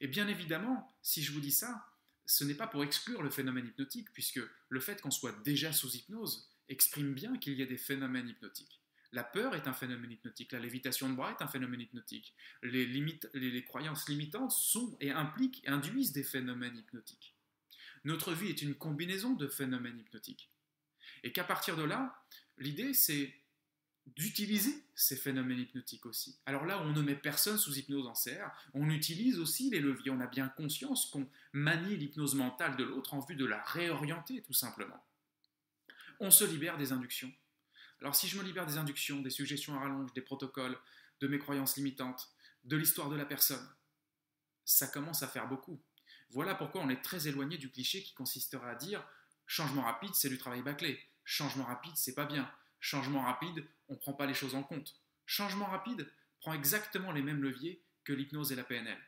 Et 0.00 0.08
bien 0.08 0.28
évidemment, 0.28 0.90
si 1.02 1.22
je 1.22 1.32
vous 1.32 1.40
dis 1.40 1.52
ça, 1.52 1.86
ce 2.26 2.44
n'est 2.44 2.54
pas 2.54 2.66
pour 2.66 2.84
exclure 2.84 3.22
le 3.22 3.30
phénomène 3.30 3.66
hypnotique, 3.66 4.12
puisque 4.12 4.40
le 4.68 4.80
fait 4.80 5.00
qu'on 5.00 5.10
soit 5.10 5.32
déjà 5.42 5.72
sous 5.72 5.90
hypnose 5.96 6.48
exprime 6.68 7.12
bien 7.12 7.36
qu'il 7.38 7.54
y 7.54 7.62
a 7.62 7.66
des 7.66 7.78
phénomènes 7.78 8.28
hypnotiques. 8.28 8.79
La 9.12 9.25
peur 9.25 9.57
est 9.57 9.67
un 9.67 9.73
phénomène 9.73 10.12
hypnotique, 10.12 10.52
la 10.52 10.61
lévitation 10.61 11.09
de 11.09 11.14
bras 11.14 11.33
est 11.33 11.43
un 11.43 11.49
phénomène 11.49 11.81
hypnotique, 11.81 12.35
les, 12.62 13.64
croyances 13.64 14.09
limitantes 14.09 14.52
sont 14.52 14.97
et 15.00 15.11
impliquent 15.11 15.64
et 15.64 15.69
induisent 15.69 16.12
des 16.12 16.23
phénomènes 16.23 16.76
hypnotiques. 16.76 17.35
Notre 18.05 18.33
vie 18.33 18.49
est 18.49 18.62
une 18.62 18.75
combinaison 18.75 19.35
de 19.35 19.49
phénomènes 19.49 19.99
hypnotiques. 19.99 20.50
Et 21.25 21.33
qu'à 21.33 21.45
partir 21.45 21.76
de 21.76 21.83
là, 21.83 22.25
l'idée, 22.57 22.95
c'est 22.95 23.35
d'utiliser 24.17 24.85
ces 24.95 25.17
phénomènes 25.17 25.59
hypnotiques 25.59 26.07
aussi. 26.07 26.38
Alors 26.47 26.64
là, 26.64 26.81
on 26.83 26.93
ne 26.93 27.02
met 27.02 27.14
personne 27.14 27.59
sous 27.59 27.79
hypnose 27.79 28.07
en 28.07 28.14
CR, 28.14 28.50
on 28.75 28.90
utilise 28.90 29.38
aussi 29.38 29.71
les 29.71 29.81
leviers, 29.81 30.11
on 30.11 30.21
a 30.21 30.26
bien 30.26 30.49
conscience 30.49 31.07
qu'on 31.07 31.29
manie 31.52 31.97
l'hypnose 31.97 32.35
mentale 32.35 32.76
de 32.76 32.85
l'autre 32.85 33.14
en 33.14 33.21
vue 33.21 33.37
de 33.37 33.45
la 33.45 33.62
réorienter 33.62 34.43
tout 34.43 34.52
simplement. 34.52 35.05
On 36.21 36.31
se 36.31 36.45
libère 36.45 36.76
des 36.76 36.93
inductions. 36.93 37.33
Alors 38.00 38.14
si 38.14 38.28
je 38.28 38.38
me 38.38 38.42
libère 38.42 38.66
des 38.66 38.78
inductions, 38.78 39.21
des 39.21 39.30
suggestions 39.30 39.75
à 39.75 39.80
rallonge, 39.80 40.12
des 40.14 40.23
protocoles, 40.23 40.78
de 41.21 41.28
mes 41.28 41.38
croyances 41.38 41.76
limitantes, 41.76 42.30
de 42.64 42.76
l'histoire 42.76 43.11
de 43.11 43.16
la 43.16 43.26
personne, 43.26 43.66
ça 44.64 44.87
commence 44.87 45.23
à 45.23 45.28
faire 45.28 45.49
beaucoup. 45.49 45.83
Voilà 46.30 46.54
pourquoi 46.54 46.80
on 46.83 46.88
est 46.88 47.02
très 47.02 47.28
éloigné 47.28 47.59
du 47.59 47.71
cliché 47.71 48.02
qui 48.02 48.14
consisterait 48.14 48.71
à 48.71 48.75
dire 48.75 49.07
changement 49.47 49.83
rapide, 49.83 50.14
c'est 50.14 50.28
du 50.28 50.38
travail 50.38 50.62
bâclé. 50.62 51.00
Changement 51.25 51.64
rapide, 51.64 51.97
c'est 51.97 52.14
pas 52.14 52.26
bien. 52.26 52.50
Changement 52.78 53.23
rapide, 53.23 53.66
on 53.88 53.95
ne 53.95 53.99
prend 53.99 54.14
pas 54.14 54.26
les 54.26 54.35
choses 54.35 54.54
en 54.54 54.62
compte. 54.62 54.95
Changement 55.26 55.66
rapide 55.66 56.11
prend 56.40 56.54
exactement 56.54 57.12
les 57.12 57.23
mêmes 57.23 57.42
leviers 57.42 57.83
que 58.04 58.12
l'hypnose 58.12 58.52
et 58.52 58.57
la 58.57 58.64
PNL. 58.64 58.99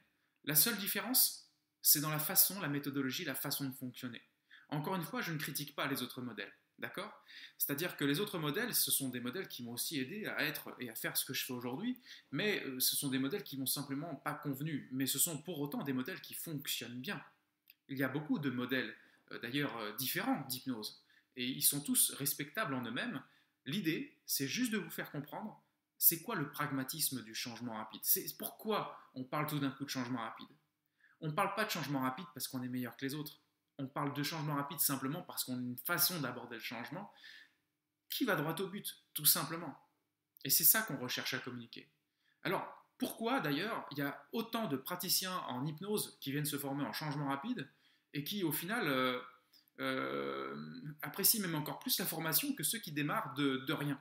La 0.44 0.54
seule 0.54 0.76
différence, 0.76 1.50
c'est 1.80 2.00
dans 2.00 2.10
la 2.10 2.18
façon, 2.18 2.60
la 2.60 2.68
méthodologie, 2.68 3.24
la 3.24 3.34
façon 3.34 3.68
de 3.68 3.74
fonctionner. 3.74 4.22
Encore 4.68 4.96
une 4.96 5.04
fois, 5.04 5.22
je 5.22 5.32
ne 5.32 5.38
critique 5.38 5.74
pas 5.74 5.86
les 5.86 6.02
autres 6.02 6.20
modèles. 6.20 6.52
D'accord? 6.82 7.24
C'est-à-dire 7.58 7.96
que 7.96 8.04
les 8.04 8.18
autres 8.18 8.40
modèles, 8.40 8.74
ce 8.74 8.90
sont 8.90 9.08
des 9.08 9.20
modèles 9.20 9.46
qui 9.46 9.62
m'ont 9.62 9.74
aussi 9.74 10.00
aidé 10.00 10.26
à 10.26 10.42
être 10.42 10.74
et 10.80 10.90
à 10.90 10.96
faire 10.96 11.16
ce 11.16 11.24
que 11.24 11.32
je 11.32 11.44
fais 11.44 11.52
aujourd'hui, 11.52 11.96
mais 12.32 12.60
euh, 12.64 12.80
ce 12.80 12.96
sont 12.96 13.08
des 13.08 13.20
modèles 13.20 13.44
qui 13.44 13.56
m'ont 13.56 13.66
simplement 13.66 14.16
pas 14.16 14.34
convenu. 14.34 14.88
Mais 14.90 15.06
ce 15.06 15.20
sont 15.20 15.40
pour 15.40 15.60
autant 15.60 15.84
des 15.84 15.92
modèles 15.92 16.20
qui 16.20 16.34
fonctionnent 16.34 17.00
bien. 17.00 17.22
Il 17.88 17.96
y 17.96 18.02
a 18.02 18.08
beaucoup 18.08 18.40
de 18.40 18.50
modèles, 18.50 18.92
euh, 19.30 19.38
d'ailleurs 19.38 19.76
euh, 19.76 19.92
différents 19.92 20.44
d'hypnose 20.48 21.04
et 21.36 21.46
ils 21.46 21.62
sont 21.62 21.80
tous 21.80 22.10
respectables 22.14 22.74
en 22.74 22.82
eux-mêmes. 22.82 23.22
L'idée, 23.64 24.18
c'est 24.26 24.48
juste 24.48 24.72
de 24.72 24.78
vous 24.78 24.90
faire 24.90 25.12
comprendre 25.12 25.62
c'est 25.98 26.20
quoi 26.20 26.34
le 26.34 26.50
pragmatisme 26.50 27.22
du 27.22 27.32
changement 27.32 27.74
rapide? 27.74 28.00
C'est 28.02 28.36
pourquoi 28.36 28.98
on 29.14 29.22
parle 29.22 29.46
tout 29.46 29.60
d'un 29.60 29.70
coup 29.70 29.84
de 29.84 29.88
changement 29.88 30.18
rapide? 30.18 30.48
On 31.20 31.28
ne 31.28 31.32
parle 31.32 31.54
pas 31.54 31.64
de 31.64 31.70
changement 31.70 32.00
rapide 32.00 32.26
parce 32.34 32.48
qu'on 32.48 32.64
est 32.64 32.68
meilleur 32.68 32.96
que 32.96 33.04
les 33.06 33.14
autres. 33.14 33.41
On 33.82 33.88
parle 33.88 34.14
de 34.14 34.22
changement 34.22 34.54
rapide 34.54 34.78
simplement 34.78 35.22
parce 35.22 35.42
qu'on 35.42 35.58
a 35.58 35.60
une 35.60 35.76
façon 35.76 36.20
d'aborder 36.20 36.54
le 36.54 36.62
changement 36.62 37.12
qui 38.08 38.24
va 38.24 38.36
droit 38.36 38.54
au 38.60 38.68
but, 38.68 38.96
tout 39.12 39.24
simplement. 39.24 39.76
Et 40.44 40.50
c'est 40.50 40.62
ça 40.62 40.82
qu'on 40.82 40.98
recherche 40.98 41.34
à 41.34 41.38
communiquer. 41.38 41.90
Alors, 42.44 42.64
pourquoi 42.96 43.40
d'ailleurs 43.40 43.84
il 43.90 43.98
y 43.98 44.02
a 44.02 44.24
autant 44.30 44.68
de 44.68 44.76
praticiens 44.76 45.36
en 45.48 45.66
hypnose 45.66 46.16
qui 46.20 46.30
viennent 46.30 46.44
se 46.44 46.58
former 46.58 46.84
en 46.84 46.92
changement 46.92 47.28
rapide 47.28 47.68
et 48.12 48.22
qui 48.22 48.44
au 48.44 48.52
final 48.52 48.86
euh, 48.86 49.20
euh, 49.80 50.54
apprécient 51.02 51.42
même 51.42 51.56
encore 51.56 51.80
plus 51.80 51.98
la 51.98 52.06
formation 52.06 52.54
que 52.54 52.62
ceux 52.62 52.78
qui 52.78 52.92
démarrent 52.92 53.34
de, 53.34 53.72
rien? 53.72 54.00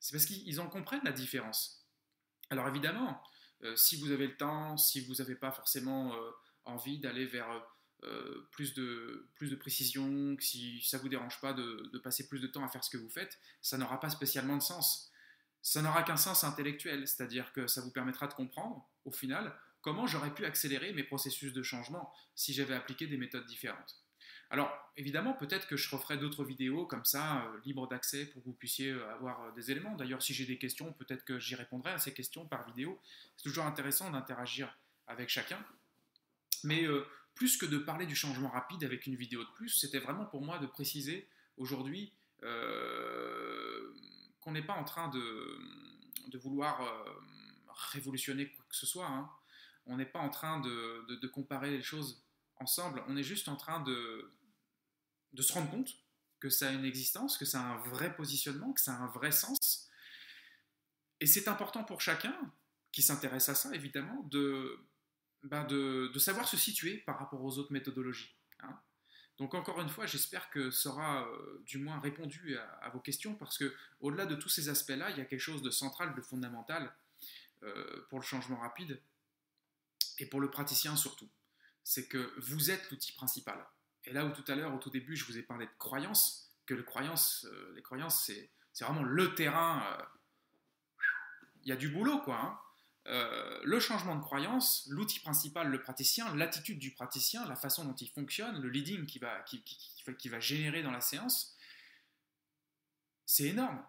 C'est 0.00 0.12
parce 0.12 0.24
qu'ils 0.24 0.60
en 0.60 0.68
comprennent 0.68 1.04
la 1.04 1.12
différence. 1.12 1.86
Alors 2.48 2.68
évidemment, 2.68 3.22
euh, 3.64 3.76
si 3.76 4.00
vous 4.00 4.12
avez 4.12 4.28
le 4.28 4.36
temps, 4.38 4.78
si 4.78 5.04
vous 5.04 5.16
n'avez 5.16 5.34
pas 5.34 5.52
forcément 5.52 6.14
envie 6.64 6.98
d'aller 6.98 7.26
vers 7.26 7.62
plus, 8.50 8.74
de, 8.74 9.28
plus 9.36 9.50
de 9.50 9.56
précision, 9.56 10.36
si 10.40 10.82
ça 10.82 10.98
ne 10.98 11.02
vous 11.02 11.08
dérange 11.08 11.40
pas 11.40 11.52
de, 11.52 11.90
de, 11.92 11.98
passer 11.98 12.28
plus 12.28 12.40
de 12.40 12.46
temps 12.46 12.64
à 12.64 12.68
faire 12.68 12.84
ce 12.84 12.90
que 12.90 12.96
vous 12.96 13.08
faites, 13.08 13.38
ça 13.62 13.78
n'aura 13.78 14.00
pas 14.00 14.10
spécialement 14.10 14.56
de 14.56 14.62
sens. 14.62 15.10
Ça 15.62 15.80
n'aura 15.80 16.02
qu'un 16.02 16.16
sens 16.16 16.44
intellectuel, 16.44 17.08
c'est-à-dire 17.08 17.52
que 17.52 17.66
ça 17.66 17.80
vous 17.80 17.90
permettra 17.90 18.26
de 18.26 18.34
comprendre, 18.34 18.86
au 19.04 19.10
final, 19.10 19.56
comment 19.80 20.06
j'aurais 20.06 20.32
pu 20.32 20.44
accélérer 20.44 20.92
mes 20.92 21.04
processus 21.04 21.52
de 21.52 21.62
changement 21.62 22.12
si 22.34 22.52
j'avais 22.52 22.74
appliqué 22.74 23.06
des 23.06 23.16
méthodes 23.18 23.46
différentes. 23.46 24.04
Alors, 24.50 24.72
évidemment, 24.96 25.34
peut-être 25.34 25.66
que 25.66 25.76
je 25.76 25.94
referai 25.94 26.16
d'autres 26.16 26.44
vidéos 26.44 26.86
comme 26.86 27.04
ça, 27.04 27.44
euh, 27.44 27.60
libres 27.64 27.88
d'accès, 27.88 28.26
pour 28.26 28.42
que 28.42 28.48
vous 28.48 28.54
puissiez 28.54 28.90
euh, 28.90 29.12
avoir 29.12 29.42
euh, 29.42 29.52
des 29.52 29.70
éléments. 29.70 29.94
D'ailleurs, 29.96 30.22
si 30.22 30.32
j'ai 30.32 30.46
des 30.46 30.58
questions, 30.58 30.92
peut-être 30.92 31.24
que 31.24 31.38
j'y 31.38 31.54
répondrai 31.54 31.92
à 31.92 31.98
ces 31.98 32.14
questions 32.14 32.46
par 32.46 32.66
vidéo. 32.66 33.00
C'est 33.36 33.44
toujours 33.44 33.64
intéressant 33.64 34.10
d'interagir 34.10 34.76
avec 35.06 35.28
chacun. 35.28 35.58
Mais 36.62 36.86
plus 37.34 37.56
que 37.56 37.66
de 37.66 37.78
parler 37.78 38.06
du 38.06 38.14
changement 38.14 38.48
rapide 38.48 38.84
avec 38.84 39.06
une 39.06 39.16
vidéo 39.16 39.42
de 39.44 39.50
plus, 39.50 39.68
c'était 39.68 39.98
vraiment 39.98 40.24
pour 40.24 40.42
moi 40.42 40.58
de 40.58 40.66
préciser 40.66 41.28
aujourd'hui 41.56 42.12
qu'on 44.40 44.52
n'est 44.52 44.62
pas 44.62 44.74
en 44.74 44.84
train 44.84 45.08
de, 45.08 45.58
vouloir 46.34 46.80
révolutionner 47.92 48.50
quoi 48.50 48.64
que 48.68 48.76
ce 48.76 48.86
soit. 48.86 49.06
Hein. 49.06 49.30
On 49.86 49.96
n'est 49.96 50.04
pas 50.04 50.18
en 50.18 50.28
train 50.28 50.60
de 50.60 51.26
comparer 51.28 51.70
les 51.70 51.82
choses 51.82 52.22
ensemble. 52.56 53.02
On 53.08 53.16
est 53.16 53.22
juste 53.22 53.48
en 53.48 53.56
train 53.56 53.80
de 53.80 54.30
de 55.34 55.42
se 55.42 55.52
rendre 55.52 55.70
compte 55.70 55.96
que 56.40 56.48
ça 56.48 56.68
a 56.68 56.72
une 56.72 56.84
existence, 56.84 57.36
que 57.36 57.44
ça 57.44 57.60
a 57.60 57.64
un 57.64 57.76
vrai 57.88 58.14
positionnement, 58.14 58.72
que 58.72 58.80
ça 58.80 58.94
a 58.94 58.98
un 58.98 59.08
vrai 59.08 59.32
sens. 59.32 59.88
Et 61.20 61.26
c'est 61.26 61.48
important 61.48 61.84
pour 61.84 62.00
chacun 62.00 62.34
qui 62.92 63.02
s'intéresse 63.02 63.48
à 63.48 63.54
ça, 63.54 63.74
évidemment, 63.74 64.22
de 64.30 64.78
bah, 65.44 65.64
de, 65.64 66.10
savoir 66.18 66.48
se 66.48 66.56
situer 66.56 66.98
par 66.98 67.18
rapport 67.18 67.42
aux 67.42 67.58
autres 67.58 67.72
méthodologies. 67.72 68.34
Hein. 68.60 68.78
Donc 69.36 69.54
encore 69.54 69.80
une 69.80 69.88
fois, 69.88 70.06
j'espère 70.06 70.48
que 70.50 70.70
ça 70.70 70.88
aura 70.88 71.26
euh, 71.26 71.62
du 71.66 71.78
moins 71.78 72.00
répondu 72.00 72.56
à, 72.56 72.88
vos 72.90 73.00
questions, 73.00 73.34
parce 73.34 73.58
que 73.58 73.74
au-delà 74.00 74.26
de 74.26 74.36
tous 74.36 74.48
ces 74.48 74.68
aspects-là, 74.68 75.10
il 75.10 75.18
y 75.18 75.20
a 75.20 75.24
quelque 75.24 75.40
chose 75.40 75.62
de 75.62 75.70
central, 75.70 76.14
de 76.14 76.20
fondamental 76.22 76.94
euh, 77.62 78.06
pour 78.08 78.20
le 78.20 78.24
changement 78.24 78.58
rapide, 78.58 79.00
et 80.18 80.26
pour 80.26 80.40
le 80.40 80.50
praticien 80.50 80.96
surtout. 80.96 81.28
C'est 81.82 82.08
que 82.08 82.32
vous 82.38 82.70
êtes 82.70 82.90
l'outil 82.90 83.12
principal. 83.12 83.66
Et 84.04 84.12
là 84.12 84.24
où 84.24 84.30
tout 84.30 84.44
à 84.50 84.54
l'heure, 84.54 84.74
au 84.74 84.78
tout 84.78 84.90
début, 84.90 85.16
je 85.16 85.26
vous 85.26 85.36
ai 85.36 85.42
parlé 85.42 85.66
de 85.66 85.72
croyances, 85.78 86.54
que 86.64 86.72
les 86.72 86.84
croyances, 86.84 87.44
euh, 87.50 87.72
les 87.74 87.82
croyances, 87.82 88.24
c'est 88.24 88.84
vraiment 88.84 89.02
le 89.02 89.34
terrain. 89.34 89.98
Il 91.64 91.68
y 91.68 91.72
a 91.72 91.76
du 91.76 91.88
boulot, 91.90 92.20
quoi. 92.20 92.40
Hein. 92.40 92.58
Euh, 93.06 93.60
le 93.64 93.80
changement 93.80 94.16
de 94.16 94.22
croyance, 94.22 94.86
l'outil 94.88 95.20
principal, 95.20 95.68
le 95.68 95.82
praticien, 95.82 96.34
l'attitude 96.34 96.78
du 96.78 96.92
praticien, 96.92 97.46
la 97.46 97.56
façon 97.56 97.84
dont 97.84 97.94
il 97.94 98.08
fonctionne, 98.08 98.60
le 98.60 98.68
leading 98.70 99.04
qui 99.04 99.18
va, 99.18 99.42
qui, 99.42 100.28
va 100.28 100.40
générer 100.40 100.82
dans 100.82 100.90
la 100.90 101.02
séance, 101.02 101.54
c'est 103.26 103.44
énorme. 103.44 103.84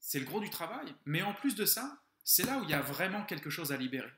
C'est 0.00 0.18
le 0.18 0.24
gros 0.24 0.40
du 0.40 0.50
travail. 0.50 0.94
Mais 1.04 1.22
en 1.22 1.34
plus 1.34 1.54
de 1.54 1.66
ça, 1.66 2.02
c'est 2.24 2.44
là 2.44 2.58
où 2.58 2.64
il 2.64 2.70
y 2.70 2.74
a 2.74 2.80
vraiment 2.80 3.24
quelque 3.24 3.50
chose 3.50 3.70
à 3.70 3.76
libérer. 3.76 4.12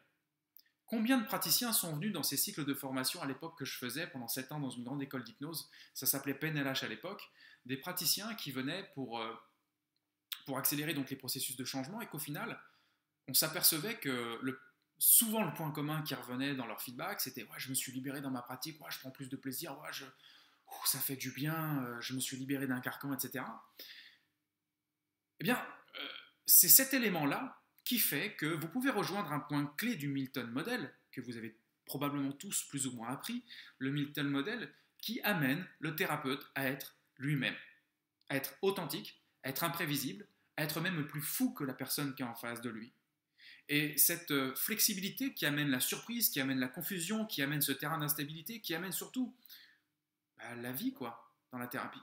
Combien 0.86 1.18
de 1.18 1.24
praticiens 1.24 1.72
sont 1.72 1.96
venus 1.96 2.12
dans 2.12 2.22
ces 2.22 2.36
cycles 2.36 2.64
de 2.64 2.74
formation 2.74 3.20
à 3.20 3.26
l'époque 3.26 3.58
que 3.58 3.64
je 3.64 3.76
faisais 3.76 4.06
pendant 4.06 4.28
7 4.28 4.52
ans 4.52 4.60
dans 4.60 4.70
une 4.70 4.84
grande 4.84 5.02
école 5.02 5.24
d'hypnose? 5.24 5.68
Ça 5.94 6.06
s'appelait 6.06 6.34
PNLH 6.34 6.84
à 6.84 6.88
l'époque. 6.88 7.28
Des 7.64 7.76
praticiens 7.76 8.32
qui 8.36 8.52
venaient 8.52 8.88
pour, 8.94 9.18
euh, 9.18 9.34
pour 10.44 10.58
accélérer 10.58 10.94
donc 10.94 11.10
les 11.10 11.16
processus 11.16 11.56
de 11.56 11.64
changement 11.64 12.00
et 12.00 12.06
qu'au 12.06 12.20
final, 12.20 12.60
on 13.28 13.34
s'apercevait 13.34 13.96
que 13.96 14.40
souvent 14.98 15.44
le 15.44 15.52
point 15.52 15.70
commun 15.70 16.02
qui 16.02 16.14
revenait 16.14 16.54
dans 16.54 16.66
leur 16.66 16.80
feedback, 16.80 17.20
c'était 17.20 17.42
ouais, 17.44 17.58
je 17.58 17.68
me 17.68 17.74
suis 17.74 17.92
libéré 17.92 18.20
dans 18.20 18.30
ma 18.30 18.42
pratique, 18.42 18.80
ouais, 18.80 18.90
je 18.90 18.98
prends 18.98 19.10
plus 19.10 19.28
de 19.28 19.36
plaisir, 19.36 19.78
ouais, 19.80 19.92
je, 19.92 20.04
ça 20.84 20.98
fait 20.98 21.16
du 21.16 21.30
bien, 21.30 21.84
euh, 21.84 22.00
je 22.00 22.14
me 22.14 22.20
suis 22.20 22.36
libéré 22.36 22.66
d'un 22.66 22.80
carcan, 22.80 23.12
etc. 23.12 23.44
Eh 25.40 25.44
bien, 25.44 25.56
euh, 25.96 26.08
c'est 26.46 26.68
cet 26.68 26.94
élément-là 26.94 27.60
qui 27.84 27.98
fait 27.98 28.34
que 28.34 28.46
vous 28.46 28.68
pouvez 28.68 28.90
rejoindre 28.90 29.32
un 29.32 29.40
point 29.40 29.66
clé 29.76 29.96
du 29.96 30.08
Milton 30.08 30.50
Model, 30.50 30.92
que 31.12 31.20
vous 31.20 31.36
avez 31.36 31.58
probablement 31.84 32.32
tous 32.32 32.64
plus 32.64 32.86
ou 32.86 32.92
moins 32.92 33.08
appris, 33.08 33.44
le 33.78 33.90
Milton 33.90 34.28
Model, 34.28 34.72
qui 34.98 35.20
amène 35.20 35.66
le 35.78 35.94
thérapeute 35.94 36.50
à 36.54 36.66
être 36.66 36.96
lui-même, 37.16 37.54
à 38.28 38.36
être 38.36 38.54
authentique, 38.62 39.22
à 39.44 39.50
être 39.50 39.62
imprévisible, 39.62 40.26
à 40.56 40.64
être 40.64 40.80
même 40.80 41.06
plus 41.06 41.20
fou 41.20 41.52
que 41.52 41.64
la 41.64 41.74
personne 41.74 42.14
qui 42.14 42.22
est 42.22 42.26
en 42.26 42.34
face 42.34 42.60
de 42.60 42.70
lui. 42.70 42.92
Et 43.68 43.98
cette 43.98 44.30
euh, 44.30 44.54
flexibilité 44.54 45.34
qui 45.34 45.44
amène 45.44 45.70
la 45.70 45.80
surprise, 45.80 46.28
qui 46.28 46.40
amène 46.40 46.60
la 46.60 46.68
confusion, 46.68 47.26
qui 47.26 47.42
amène 47.42 47.60
ce 47.60 47.72
terrain 47.72 47.98
d'instabilité, 47.98 48.60
qui 48.60 48.74
amène 48.74 48.92
surtout 48.92 49.34
bah, 50.38 50.54
la 50.56 50.72
vie, 50.72 50.92
quoi, 50.92 51.32
dans 51.50 51.58
la 51.58 51.66
thérapie. 51.66 52.02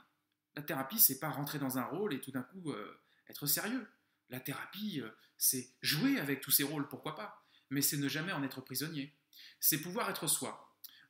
La 0.56 0.62
thérapie, 0.62 1.00
c'est 1.00 1.18
pas 1.18 1.30
rentrer 1.30 1.58
dans 1.58 1.78
un 1.78 1.84
rôle 1.84 2.12
et 2.12 2.20
tout 2.20 2.32
d'un 2.32 2.42
coup 2.42 2.70
euh, 2.70 3.00
être 3.28 3.46
sérieux. 3.46 3.88
La 4.28 4.40
thérapie, 4.40 5.00
euh, 5.00 5.08
c'est 5.38 5.70
jouer 5.80 6.18
avec 6.20 6.42
tous 6.42 6.50
ces 6.50 6.64
rôles, 6.64 6.86
pourquoi 6.86 7.14
pas, 7.14 7.42
mais 7.70 7.80
c'est 7.80 7.96
ne 7.96 8.08
jamais 8.08 8.32
en 8.32 8.42
être 8.42 8.60
prisonnier. 8.60 9.14
C'est 9.58 9.80
pouvoir 9.80 10.10
être 10.10 10.26
soi. 10.26 10.60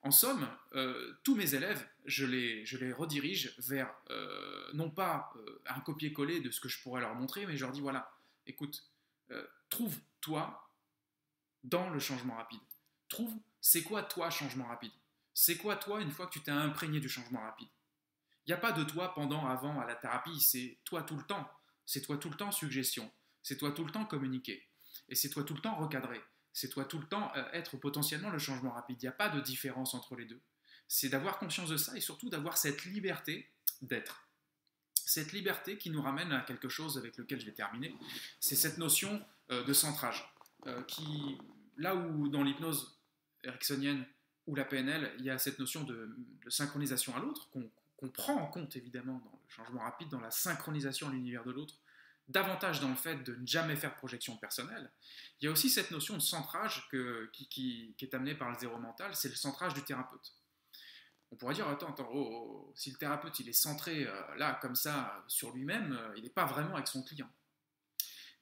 En 0.03 0.11
somme, 0.11 0.47
tous 1.23 1.35
mes 1.35 1.55
élèves, 1.55 1.83
je 2.05 2.27
les, 2.27 2.67
je 2.67 2.77
les 2.77 2.93
redirige 2.93 3.55
vers 3.57 3.91
non 4.75 4.91
pas 4.91 5.33
un 5.65 5.81
copier-coller 5.81 6.41
de 6.41 6.51
ce 6.51 6.61
que 6.61 6.69
je 6.69 6.83
pourrais 6.83 7.01
leur 7.01 7.15
montrer, 7.15 7.47
mais 7.47 7.57
je 7.57 7.65
leur 7.65 7.73
dis 7.73 7.81
voilà, 7.81 8.15
écoute, 8.47 8.85
trouve 9.75 9.99
toi 10.21 10.71
dans 11.65 11.91
le 11.91 11.99
changement 11.99 12.37
rapide. 12.37 12.61
Trouve, 13.09 13.35
c'est 13.61 13.83
quoi 13.83 14.05
toi 14.05 14.31
changement 14.31 14.69
rapide? 14.69 14.93
C'est 15.33 15.57
quoi 15.57 15.75
toi 15.75 16.01
une 16.01 16.13
fois 16.13 16.29
que 16.29 16.33
tu 16.33 16.43
t'es 16.43 16.53
imprégné 16.53 17.01
du 17.01 17.09
changement 17.09 17.41
rapide? 17.41 17.69
Il 18.47 18.51
n'y 18.51 18.55
a 18.55 18.59
pas 18.59 18.71
de 18.71 18.85
toi 18.85 19.13
pendant, 19.15 19.49
avant, 19.49 19.81
à 19.81 19.85
la 19.85 19.97
thérapie, 19.97 20.41
c'est 20.41 20.79
toi 20.85 21.03
tout 21.03 21.17
le 21.17 21.25
temps. 21.25 21.51
C'est 21.87 22.03
toi 22.03 22.19
tout 22.19 22.31
le 22.31 22.37
temps 22.37 22.53
suggestion. 22.53 23.11
C'est 23.43 23.57
toi 23.57 23.73
tout 23.73 23.85
le 23.85 23.91
temps 23.91 24.05
communiquer. 24.05 24.65
Et 25.09 25.17
c'est 25.17 25.29
toi 25.29 25.43
tout 25.43 25.55
le 25.55 25.61
temps 25.61 25.75
recadrer. 25.75 26.23
C'est 26.53 26.69
toi 26.69 26.85
tout 26.85 27.01
le 27.01 27.09
temps 27.09 27.33
euh, 27.35 27.51
être 27.53 27.77
potentiellement 27.77 28.31
le 28.31 28.39
changement 28.39 28.71
rapide. 28.71 29.03
Il 29.03 29.07
n'y 29.07 29.09
a 29.09 29.13
pas 29.13 29.29
de 29.29 29.41
différence 29.41 29.95
entre 29.95 30.15
les 30.15 30.25
deux. 30.25 30.41
C'est 30.87 31.09
d'avoir 31.09 31.39
conscience 31.41 31.69
de 31.69 31.77
ça 31.77 31.97
et 31.97 32.01
surtout 32.01 32.31
d'avoir 32.31 32.59
cette 32.59 32.85
liberté 32.85 33.53
d'être. 33.83 34.24
Cette 35.07 35.33
liberté 35.33 35.77
qui 35.77 35.91
nous 35.91 36.01
ramène 36.01 36.33
à 36.33 36.41
quelque 36.41 36.69
chose 36.69 36.97
avec 36.97 37.17
lequel 37.19 37.39
je 37.39 37.47
vais 37.47 37.53
terminer, 37.53 37.95
c'est 38.41 38.57
cette 38.57 38.79
notion 38.79 39.23
euh, 39.51 39.63
de 39.63 39.73
centrage, 39.73 40.33
euh, 40.67 40.83
qui, 40.85 41.37
là 41.77 41.95
où 41.95 42.29
dans 42.29 42.43
l'hypnose 42.43 42.99
ericksonienne 43.43 44.07
ou 44.47 44.55
la 44.55 44.65
PNL, 44.65 45.13
il 45.19 45.25
y 45.25 45.31
a 45.31 45.39
cette 45.39 45.59
notion 45.59 45.85
de, 45.85 46.17
synchronisation 46.49 47.15
à 47.15 47.21
l'autre, 47.21 47.51
qu'on 47.51 48.09
prend 48.09 48.35
en 48.35 48.47
compte 48.47 48.77
évidemment 48.77 49.19
dans 49.25 49.31
le 49.31 49.51
changement 49.51 49.83
rapide, 49.83 50.09
dans 50.09 50.21
la 50.21 50.31
synchronisation 50.31 51.09
à 51.09 51.13
l'univers 51.13 51.45
de 51.45 51.53
l'autre, 51.53 51.75
davantage 52.29 52.81
dans 52.81 52.89
le 52.89 52.95
fait 52.95 53.23
de 53.23 53.35
ne 53.35 53.47
jamais 53.47 53.77
faire 53.77 53.95
projection 53.97 54.37
personnelle. 54.37 54.91
Il 55.41 55.45
y 55.45 55.49
a 55.49 55.51
aussi 55.51 55.69
cette 55.69 55.91
notion 55.91 56.17
de 56.17 56.23
centrage 56.23 56.89
qui, 57.33 57.95
est 58.01 58.15
amenée 58.15 58.35
par 58.35 58.51
le 58.51 58.59
zéro 58.59 58.79
mental, 58.79 59.15
c'est 59.15 59.29
le 59.29 59.35
centrage 59.35 59.75
du 59.75 59.83
thérapeute. 59.83 60.33
On 61.35 61.37
pourrait 61.37 61.55
dire, 61.55 61.67
attends, 61.67 61.89
attends, 61.89 62.09
oh, 62.13 62.29
oh, 62.33 62.73
si 62.77 62.93
le 62.93 62.97
thérapeute 62.97 63.41
il 63.41 63.49
est 63.49 63.53
centré 63.53 64.07
euh, 64.07 64.37
là, 64.37 64.57
comme 64.63 64.77
ça, 64.77 65.25
sur 65.27 65.51
lui-même, 65.51 65.99
il 66.17 66.23
n'est 66.23 66.31
pas 66.31 66.45
vraiment 66.45 66.75
avec 66.75 66.87
son 66.87 67.03
client. 67.03 67.29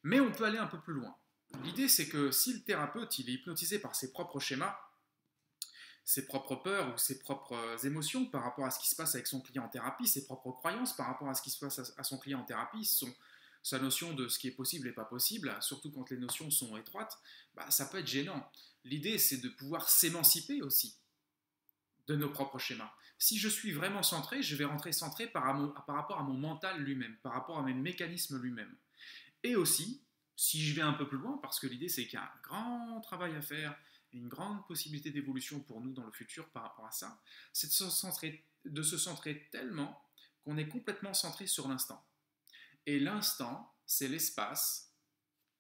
Mais 0.03 0.21
on 0.21 0.31
peut 0.31 0.45
aller 0.45 0.59
un 0.59 0.67
peu 0.67 0.79
plus 0.79 0.93
loin. 0.93 1.17
L'idée, 1.65 1.89
c'est 1.89 2.07
que 2.07 2.31
si 2.31 2.53
le 2.53 2.61
thérapeute 2.61 3.19
il 3.19 3.31
est 3.31 3.33
hypnotisé 3.33 3.79
par 3.79 3.95
ses 3.95 4.13
propres 4.13 4.41
schémas, 4.41 4.77
ses 6.05 6.27
propres 6.27 6.57
peurs 6.57 6.93
ou 6.93 6.99
ses 6.99 7.19
propres 7.19 7.87
émotions 7.87 8.27
par 8.27 8.43
rapport 8.43 8.67
à 8.67 8.71
ce 8.71 8.79
qui 8.79 8.91
se 8.91 8.95
passe 8.95 9.15
avec 9.15 9.27
son 9.27 9.41
client 9.41 9.65
en 9.65 9.69
thérapie, 9.69 10.07
ses 10.07 10.27
propres 10.27 10.51
croyances 10.51 10.95
par 10.95 11.07
rapport 11.07 11.31
à 11.31 11.35
ce 11.35 11.41
qui 11.41 11.51
se 11.51 11.59
passe 11.59 11.95
à 11.97 12.03
son 12.05 12.19
client 12.19 12.41
en 12.41 12.45
thérapie, 12.45 12.85
son, 12.85 13.11
sa 13.63 13.79
notion 13.79 14.13
de 14.13 14.29
ce 14.29 14.39
qui 14.39 14.49
est 14.49 14.53
possible 14.53 14.87
et 14.87 14.93
pas 14.93 15.07
possible, 15.07 15.57
surtout 15.63 15.91
quand 15.91 16.11
les 16.11 16.19
notions 16.19 16.51
sont 16.51 16.77
étroites, 16.77 17.19
bah, 17.55 17.71
ça 17.71 17.87
peut 17.87 18.01
être 18.01 18.07
gênant. 18.07 18.47
L'idée, 18.85 19.17
c'est 19.17 19.39
de 19.39 19.49
pouvoir 19.49 19.89
s'émanciper 19.89 20.61
aussi 20.61 20.99
de 22.07 22.17
nos 22.17 22.31
propres 22.31 22.59
schémas. 22.59 22.93
Si 23.19 23.39
je 23.39 23.49
suis 23.49 23.73
vraiment 23.73 24.03
centré, 24.03 24.43
je 24.43 24.57
vais 24.57 24.65
rentrer 24.65 24.93
centré 24.93 25.27
par, 25.27 25.45
rapport 25.87 26.19
à 26.19 26.23
mon 26.25 26.35
mental 26.35 26.83
lui-même, 26.83 27.17
par 27.23 27.33
rapport 27.33 27.59
à 27.59 27.63
mes 27.63 27.75
mécanismes 27.75 28.41
lui-même. 28.41 28.75
Et 29.45 29.55
aussi, 29.55 30.03
si 30.37 30.65
je 30.65 30.75
vais 30.75 30.83
un 30.83 30.93
peu 30.93 31.07
plus 31.07 31.19
loin, 31.19 31.39
parce 31.39 31.61
que 31.61 31.67
l'idée 31.67 31.89
c'est 31.89 32.05
qu'il 32.07 32.15
y 32.15 32.23
a 32.23 32.25
un 32.25 32.41
grand 32.43 33.01
travail 33.01 33.37
à 33.37 33.43
faire 33.43 33.77
une 34.13 34.29
grande 34.29 34.67
possibilité 34.67 35.11
d'évolution 35.11 35.61
pour 35.61 35.81
nous 35.81 35.93
dans 35.93 36.05
le 36.05 36.13
futur 36.13 36.49
par 36.51 36.65
rapport 36.65 36.87
à 36.87 36.91
ça, 36.91 37.21
c'est 37.53 37.69
de 37.69 37.73
se 37.73 37.89
centrer, 37.91 38.45
de 38.65 38.83
se 38.83 38.99
centrer 38.99 39.49
tellement 39.51 40.03
qu'on 40.45 40.57
est 40.57 40.69
complètement 40.69 41.15
centré 41.15 41.47
sur 41.47 41.69
l'instant. 41.69 42.05
Et 42.87 42.99
l'instant, 42.99 43.73
c'est 43.87 44.09
l'espace 44.09 44.93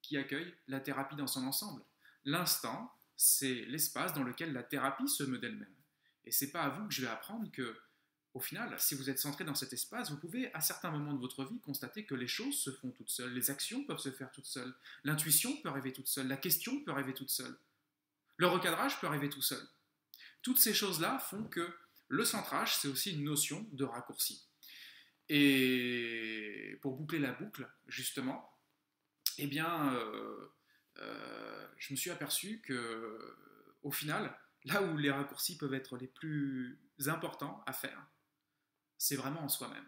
qui 0.03 0.17
accueille 0.17 0.55
la 0.67 0.81
thérapie 0.81 1.17
dans 1.17 1.27
son 1.27 1.47
ensemble. 1.47 1.83
L'instant, 2.25 2.93
c'est 3.17 3.65
l'espace 3.67 4.13
dans 4.15 4.25
lequel 4.25 4.53
la 4.53 4.63
thérapie 4.63 5.09
se 5.09 5.23
meut 5.23 5.39
d'elle-même. 5.39 5.75
Et 6.25 6.31
c'est 6.31 6.51
pas 6.51 6.63
à 6.63 6.69
vous 6.69 6.87
que 6.87 6.95
je 6.95 7.03
vais 7.03 7.09
apprendre 7.09 7.51
que 7.51 7.77
au 8.35 8.41
final, 8.41 8.75
si 8.79 8.95
vous 8.95 9.11
êtes 9.11 9.19
centré 9.19 9.45
dans 9.45 9.55
cet 9.55 9.73
espace, 9.75 10.11
vous 10.11 10.17
pouvez 10.17 10.53
à 10.55 10.61
certains 10.61 10.91
moments 10.91 11.13
de 11.13 11.21
votre 11.21 11.45
vie 11.45 11.61
constater 11.61 12.05
que 12.05 12.15
les 12.15 12.27
choses 12.27 12.59
se 12.59 12.71
font 12.71 12.91
toutes 12.91 13.11
seules, 13.11 13.35
les 13.35 13.51
actions 13.51 13.85
peuvent 13.85 13.99
se 13.99 14.11
faire 14.11 14.31
toutes 14.33 14.47
seules, 14.47 14.75
l'intuition 15.05 15.55
peut 15.61 15.69
arriver 15.69 15.93
toute 15.93 16.09
seule, 16.09 16.29
la 16.29 16.39
question 16.39 16.83
peut 16.83 16.93
arriver 16.93 17.13
toute 17.13 17.29
seule, 17.29 17.55
le 18.39 18.47
recadrage 18.47 18.99
peut 19.01 19.07
arriver 19.07 19.29
tout 19.29 19.43
seul. 19.43 19.63
Toutes 20.41 20.59
ces 20.59 20.73
choses-là 20.73 21.19
font 21.19 21.45
que 21.45 21.73
le 22.09 22.25
centrage, 22.25 22.77
c'est 22.77 22.89
aussi 22.89 23.13
une 23.13 23.25
notion 23.25 23.67
de 23.73 23.85
raccourci. 23.85 24.47
Et 25.29 26.79
pour 26.81 26.97
boucler 26.97 27.19
la 27.19 27.33
boucle, 27.33 27.71
justement, 27.87 28.51
eh 29.39 29.47
bien, 29.47 29.95
euh, 29.95 30.53
euh, 30.99 31.67
je 31.79 31.93
me 31.93 31.97
suis 31.97 32.11
aperçu 32.11 32.61
que, 32.61 33.37
au 33.83 33.91
final, 33.91 34.37
là 34.65 34.83
où 34.83 34.97
les 34.97 35.11
raccourcis 35.11 35.57
peuvent 35.57 35.75
être 35.75 35.97
les 35.97 36.07
plus 36.07 36.79
importants 37.07 37.63
à 37.67 37.73
faire, 37.73 38.07
c'est 38.99 39.17
vraiment 39.17 39.43
en 39.43 39.49
soi-même. 39.49 39.87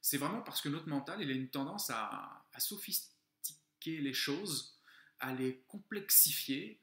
C'est 0.00 0.18
vraiment 0.18 0.42
parce 0.42 0.60
que 0.60 0.68
notre 0.68 0.88
mental, 0.88 1.22
il 1.22 1.30
a 1.30 1.34
une 1.34 1.48
tendance 1.48 1.90
à, 1.90 2.46
sophistiquer 2.58 3.98
les 3.98 4.12
choses, 4.12 4.78
à 5.18 5.34
les 5.34 5.62
complexifier, 5.66 6.80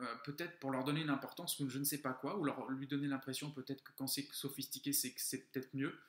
euh, 0.00 0.14
peut-être 0.24 0.58
pour 0.58 0.72
leur 0.72 0.82
donner 0.82 1.02
une 1.02 1.10
importance 1.10 1.58
ou 1.60 1.68
je 1.68 1.78
ne 1.78 1.84
sais 1.84 2.00
pas 2.02 2.12
quoi, 2.12 2.36
ou 2.36 2.44
leur, 2.44 2.68
lui 2.70 2.88
donner 2.88 3.06
l'impression 3.06 3.52
peut-être 3.52 3.82
que 3.84 3.92
quand 3.96 4.08
c'est 4.08 4.28
sophistiqué, 4.32 4.92
c'est 4.92 5.52
peut-être 5.52 5.72
mieux. 5.74 6.00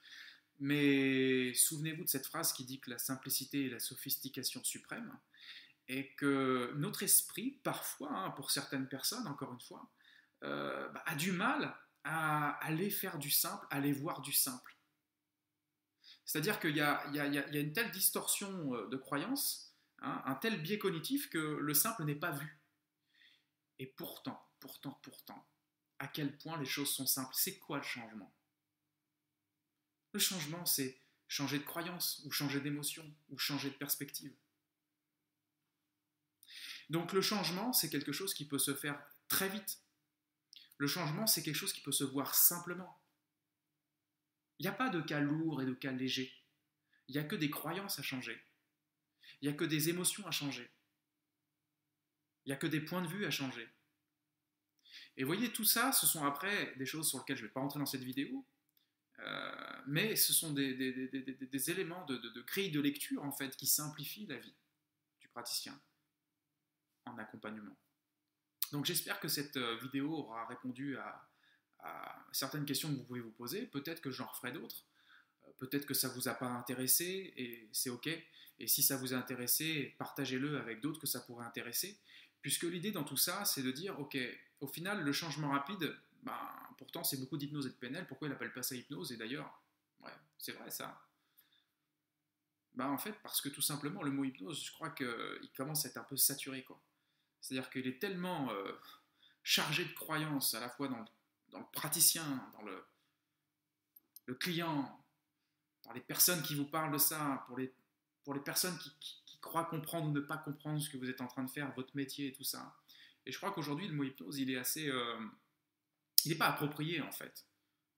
Mais 0.59 1.53
souvenez-vous 1.53 2.05
de 2.05 2.09
cette 2.09 2.25
phrase 2.25 2.53
qui 2.53 2.65
dit 2.65 2.79
que 2.79 2.89
la 2.89 2.97
simplicité 2.97 3.67
est 3.67 3.69
la 3.69 3.79
sophistication 3.79 4.63
suprême, 4.63 5.15
et 5.87 6.13
que 6.15 6.73
notre 6.75 7.03
esprit, 7.03 7.59
parfois, 7.63 8.11
hein, 8.11 8.31
pour 8.31 8.51
certaines 8.51 8.87
personnes, 8.87 9.27
encore 9.27 9.53
une 9.53 9.61
fois, 9.61 9.91
euh, 10.43 10.89
bah, 10.89 11.03
a 11.05 11.15
du 11.15 11.31
mal 11.31 11.75
à 12.03 12.49
aller 12.65 12.89
faire 12.89 13.17
du 13.17 13.31
simple, 13.31 13.65
à 13.69 13.77
aller 13.77 13.91
voir 13.91 14.21
du 14.21 14.33
simple. 14.33 14.75
C'est-à-dire 16.25 16.59
qu'il 16.59 16.75
y, 16.75 16.81
a 16.81 17.15
une 17.15 17.73
telle 17.73 17.91
distorsion 17.91 18.75
euh, 18.75 18.87
de 18.87 18.97
croyance, 18.97 19.75
hein, 19.99 20.23
un 20.25 20.35
tel 20.35 20.61
biais 20.61 20.79
cognitif 20.79 21.29
que 21.29 21.37
le 21.37 21.73
simple 21.73 22.03
n'est 22.03 22.15
pas 22.15 22.31
vu. 22.31 22.59
Et 23.77 23.87
pourtant, 23.87 24.43
pourtant, 24.59 24.99
pourtant, 25.03 25.47
à 25.99 26.07
quel 26.07 26.37
point 26.37 26.57
les 26.57 26.65
choses 26.65 26.93
sont 26.93 27.07
simples. 27.07 27.33
C'est 27.33 27.59
quoi 27.59 27.77
le 27.77 27.83
changement? 27.83 28.33
Le 30.13 30.19
changement, 30.19 30.65
c'est 30.65 30.99
changer 31.27 31.59
de 31.59 31.63
croyance, 31.63 32.21
ou 32.25 32.31
changer 32.31 32.61
d'émotion, 32.61 33.05
ou 33.29 33.37
changer 33.37 33.69
de 33.69 33.75
perspective. 33.75 34.33
Donc 36.89 37.13
le 37.13 37.21
changement, 37.21 37.73
c'est 37.73 37.89
quelque 37.89 38.11
chose 38.11 38.33
qui 38.33 38.47
peut 38.47 38.59
se 38.59 38.73
faire 38.75 39.01
très 39.27 39.49
vite. 39.49 39.79
Le 40.77 40.87
changement, 40.87 41.25
c'est 41.27 41.41
quelque 41.41 41.55
chose 41.55 41.73
qui 41.73 41.81
peut 41.81 41.91
se 41.91 42.03
voir 42.03 42.35
simplement. 42.35 43.01
Il 44.59 44.63
n'y 44.63 44.69
a 44.69 44.73
pas 44.73 44.89
de 44.89 45.01
cas 45.01 45.19
lourd 45.19 45.61
et 45.61 45.65
de 45.65 45.73
cas 45.73 45.91
léger. 45.91 46.31
Il 47.07 47.13
n'y 47.13 47.21
a 47.21 47.23
que 47.23 47.35
des 47.35 47.49
croyances 47.49 47.99
à 47.99 48.03
changer. 48.03 48.41
Il 49.41 49.47
n'y 49.47 49.53
a 49.53 49.57
que 49.57 49.65
des 49.65 49.89
émotions 49.89 50.25
à 50.27 50.31
changer. 50.31 50.69
Il 52.45 52.49
n'y 52.49 52.53
a 52.53 52.57
que 52.57 52.67
des 52.67 52.81
points 52.81 53.01
de 53.01 53.07
vue 53.07 53.25
à 53.25 53.31
changer. 53.31 53.67
Et 55.17 55.23
voyez, 55.23 55.51
tout 55.51 55.63
ça, 55.63 55.91
ce 55.91 56.05
sont 56.07 56.25
après 56.25 56.75
des 56.77 56.85
choses 56.85 57.09
sur 57.09 57.19
lesquelles 57.19 57.37
je 57.37 57.43
ne 57.43 57.47
vais 57.47 57.53
pas 57.53 57.61
rentrer 57.61 57.79
dans 57.79 57.85
cette 57.85 58.03
vidéo, 58.03 58.45
euh, 59.19 59.81
mais 59.87 60.15
ce 60.15 60.33
sont 60.33 60.51
des, 60.51 60.71
éléments 61.69 62.05
de, 62.05 62.17
de, 62.17 62.41
grille 62.41 62.71
de 62.71 62.81
lecture, 62.81 63.23
en 63.23 63.31
fait, 63.31 63.55
qui 63.55 63.65
simplifient 63.65 64.27
la 64.27 64.37
vie 64.37 64.55
du 65.19 65.27
praticien 65.29 65.79
en 67.05 67.17
accompagnement. 67.17 67.75
Donc 68.71 68.85
j'espère 68.85 69.19
que 69.19 69.27
cette 69.27 69.57
euh, 69.57 69.77
vidéo 69.77 70.11
aura 70.13 70.45
répondu 70.47 70.97
à, 70.97 71.29
certaines 72.31 72.65
questions 72.65 72.89
que 72.89 72.95
vous 72.95 73.03
pouvez 73.03 73.19
vous 73.19 73.31
poser. 73.31 73.67
Peut-être 73.67 74.01
que 74.01 74.09
j'en 74.09 74.25
referai 74.25 74.51
d'autres. 74.51 74.85
Euh, 75.43 75.51
peut-être 75.59 75.85
que 75.85 75.93
ça 75.93 76.09
ne 76.09 76.13
vous 76.13 76.27
a 76.27 76.33
pas 76.33 76.47
intéressé 76.47 77.31
et 77.37 77.69
c'est 77.71 77.91
OK. 77.91 78.09
Et 78.57 78.67
si 78.67 78.81
ça 78.81 78.97
vous 78.97 79.13
a 79.13 79.17
intéressé, 79.17 79.95
partagez-le 79.99 80.57
avec 80.57 80.81
d'autres 80.81 80.99
que 80.99 81.05
ça 81.05 81.19
pourrait 81.21 81.45
intéresser. 81.45 81.99
Puisque 82.41 82.63
l'idée 82.63 82.91
dans 82.91 83.03
tout 83.03 83.17
ça, 83.17 83.45
c'est 83.45 83.61
de 83.61 83.71
dire, 83.71 83.99
OK, 83.99 84.17
au 84.61 84.67
final, 84.67 85.03
le 85.03 85.11
changement 85.11 85.51
rapide, 85.51 85.95
ben, 86.23 86.37
pourtant 86.77 87.03
c'est 87.03 87.17
beaucoup 87.17 87.37
d'hypnose 87.37 87.67
et 87.67 87.69
de 87.69 87.75
PNL, 87.75 88.07
pourquoi 88.07 88.27
il 88.27 88.31
n'appelle 88.31 88.53
pas 88.53 88.63
ça 88.63 88.75
hypnose 88.75 89.11
Et 89.11 89.17
d'ailleurs, 89.17 89.61
ouais, 90.01 90.13
c'est 90.37 90.53
vrai 90.53 90.71
ça. 90.71 90.99
Ben, 92.73 92.87
en 92.87 92.97
fait, 92.97 93.13
parce 93.21 93.41
que 93.41 93.49
tout 93.49 93.61
simplement, 93.61 94.01
le 94.01 94.11
mot 94.11 94.23
hypnose, 94.23 94.65
je 94.65 94.71
crois 94.71 94.89
qu'il 94.89 95.51
commence 95.55 95.85
à 95.85 95.89
être 95.89 95.97
un 95.97 96.03
peu 96.03 96.17
saturé. 96.17 96.63
quoi. 96.63 96.81
C'est-à-dire 97.45 97.69
qu'il 97.69 97.85
est 97.85 97.99
tellement 97.99 98.49
euh, 98.49 98.71
chargé 99.43 99.85
de 99.85 99.93
croyances, 99.93 100.55
à 100.55 100.59
la 100.59 100.67
fois 100.67 100.87
dans 100.87 100.97
le, 100.97 101.63
praticien, 101.73 102.23
dans 102.53 102.63
le, 102.63 104.33
client, 104.33 104.99
dans 105.83 105.93
les 105.93 106.01
personnes 106.01 106.41
qui 106.41 106.55
vous 106.55 106.65
parlent 106.65 106.91
de 106.91 106.97
ça, 106.97 107.43
pour 107.45 107.59
les, 107.59 107.71
pour 108.23 108.33
les 108.33 108.39
personnes 108.39 108.75
qui, 108.79 109.21
croient 109.41 109.65
comprendre 109.65 110.07
ou 110.07 110.11
ne 110.11 110.21
pas 110.21 110.37
comprendre 110.37 110.81
ce 110.81 110.89
que 110.89 110.97
vous 110.97 111.07
êtes 111.07 111.21
en 111.21 111.27
train 111.27 111.43
de 111.43 111.51
faire, 111.51 111.71
votre 111.75 111.95
métier 111.95 112.29
et 112.29 112.33
tout 112.33 112.43
ça. 112.43 112.75
Et 113.27 113.31
je 113.31 113.37
crois 113.37 113.51
qu'aujourd'hui, 113.51 113.87
le 113.87 113.93
mot 113.93 114.03
hypnose, 114.03 114.39
il 114.39 114.49
est 114.49 114.57
assez... 114.57 114.89
Euh, 114.89 115.19
il 116.23 116.29
n'est 116.29 116.37
pas 116.37 116.47
approprié, 116.47 116.99
en 117.01 117.11
fait. 117.11 117.45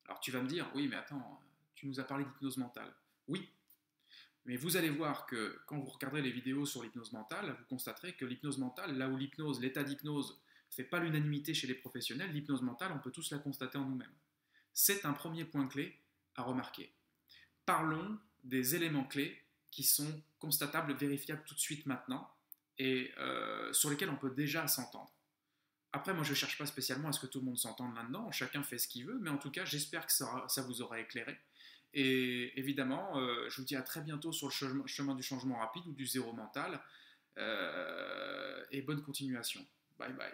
Alors 0.03 0.19
tu 0.19 0.29
vas 0.31 0.41
me 0.41 0.47
dire, 0.49 0.69
oui, 0.75 0.89
mais 0.89 0.97
attends, 0.97 1.41
tu 1.73 1.87
nous 1.87 2.01
as 2.01 2.03
parlé 2.03 2.25
d'hypnose 2.25 2.57
mentale. 2.57 2.93
Oui, 3.29 3.49
mais 4.47 4.55
vous 4.55 4.77
allez 4.77 4.89
voir 4.89 5.25
que 5.25 5.59
quand 5.67 5.77
vous 5.77 5.89
regarderez 5.89 6.21
les 6.21 6.31
vidéos 6.31 6.65
sur 6.65 6.81
l'hypnose 6.81 7.11
mentale, 7.11 7.53
vous 7.59 7.65
constaterez 7.65 8.13
que 8.13 8.23
l'hypnose 8.23 8.57
mentale, 8.57 8.97
là 8.97 9.09
où 9.09 9.17
l'hypnose, 9.17 9.59
l'état 9.59 9.83
d'hypnose, 9.83 10.39
ne 10.69 10.73
fait 10.73 10.85
pas 10.85 10.99
l'unanimité 10.99 11.53
chez 11.53 11.67
les 11.67 11.75
professionnels, 11.75 12.31
l'hypnose 12.31 12.61
mentale, 12.61 12.93
on 12.93 12.99
peut 12.99 13.11
tous 13.11 13.29
la 13.31 13.39
constater 13.39 13.77
en 13.77 13.85
nous-mêmes. 13.85 14.15
C'est 14.73 15.05
un 15.05 15.11
premier 15.11 15.43
point 15.43 15.67
clé 15.67 15.99
à 16.35 16.43
remarquer. 16.43 16.93
Parlons 17.65 18.17
des 18.45 18.73
éléments 18.73 19.03
clés 19.03 19.37
qui 19.69 19.83
sont 19.83 20.23
constatables, 20.39 20.93
vérifiables 20.93 21.43
tout 21.45 21.53
de 21.53 21.59
suite 21.59 21.85
maintenant, 21.85 22.31
et 22.77 23.11
euh, 23.17 23.73
sur 23.73 23.89
lesquels 23.89 24.09
on 24.09 24.15
peut 24.15 24.33
déjà 24.33 24.65
s'entendre. 24.67 25.11
Après, 25.91 26.13
moi, 26.13 26.23
je 26.23 26.29
ne 26.29 26.35
cherche 26.35 26.57
pas 26.57 26.65
spécialement 26.65 27.09
à 27.09 27.11
ce 27.11 27.19
que 27.19 27.25
tout 27.25 27.39
le 27.39 27.45
monde 27.45 27.57
s'entende 27.57 27.93
là-dedans, 27.95 28.31
chacun 28.31 28.63
fait 28.63 28.77
ce 28.77 28.87
qu'il 28.87 29.05
veut, 29.05 29.19
mais 29.19 29.29
en 29.29 29.37
tout 29.37 29.51
cas, 29.51 29.65
j'espère 29.65 30.05
que 30.05 30.13
ça 30.13 30.61
vous 30.65 30.81
aura 30.81 31.01
éclairé. 31.01 31.37
Et 31.99 32.59
évidemment, 32.59 33.17
euh, 33.17 33.49
je 33.49 33.59
vous 33.59 33.65
dis 33.65 33.75
à 33.75 33.81
très 33.81 34.01
bientôt 34.01 34.31
sur 34.31 34.49
le 34.49 34.85
chemin 34.85 35.15
du 35.15 35.23
changement 35.23 35.57
rapide 35.57 35.81
ou 35.87 35.93
du 35.93 36.05
zéro 36.05 36.31
mental. 36.31 36.79
Euh, 37.39 38.63
et 38.69 38.83
bonne 38.83 39.01
continuation. 39.01 39.65
Bye 39.97 40.13
bye. 40.13 40.31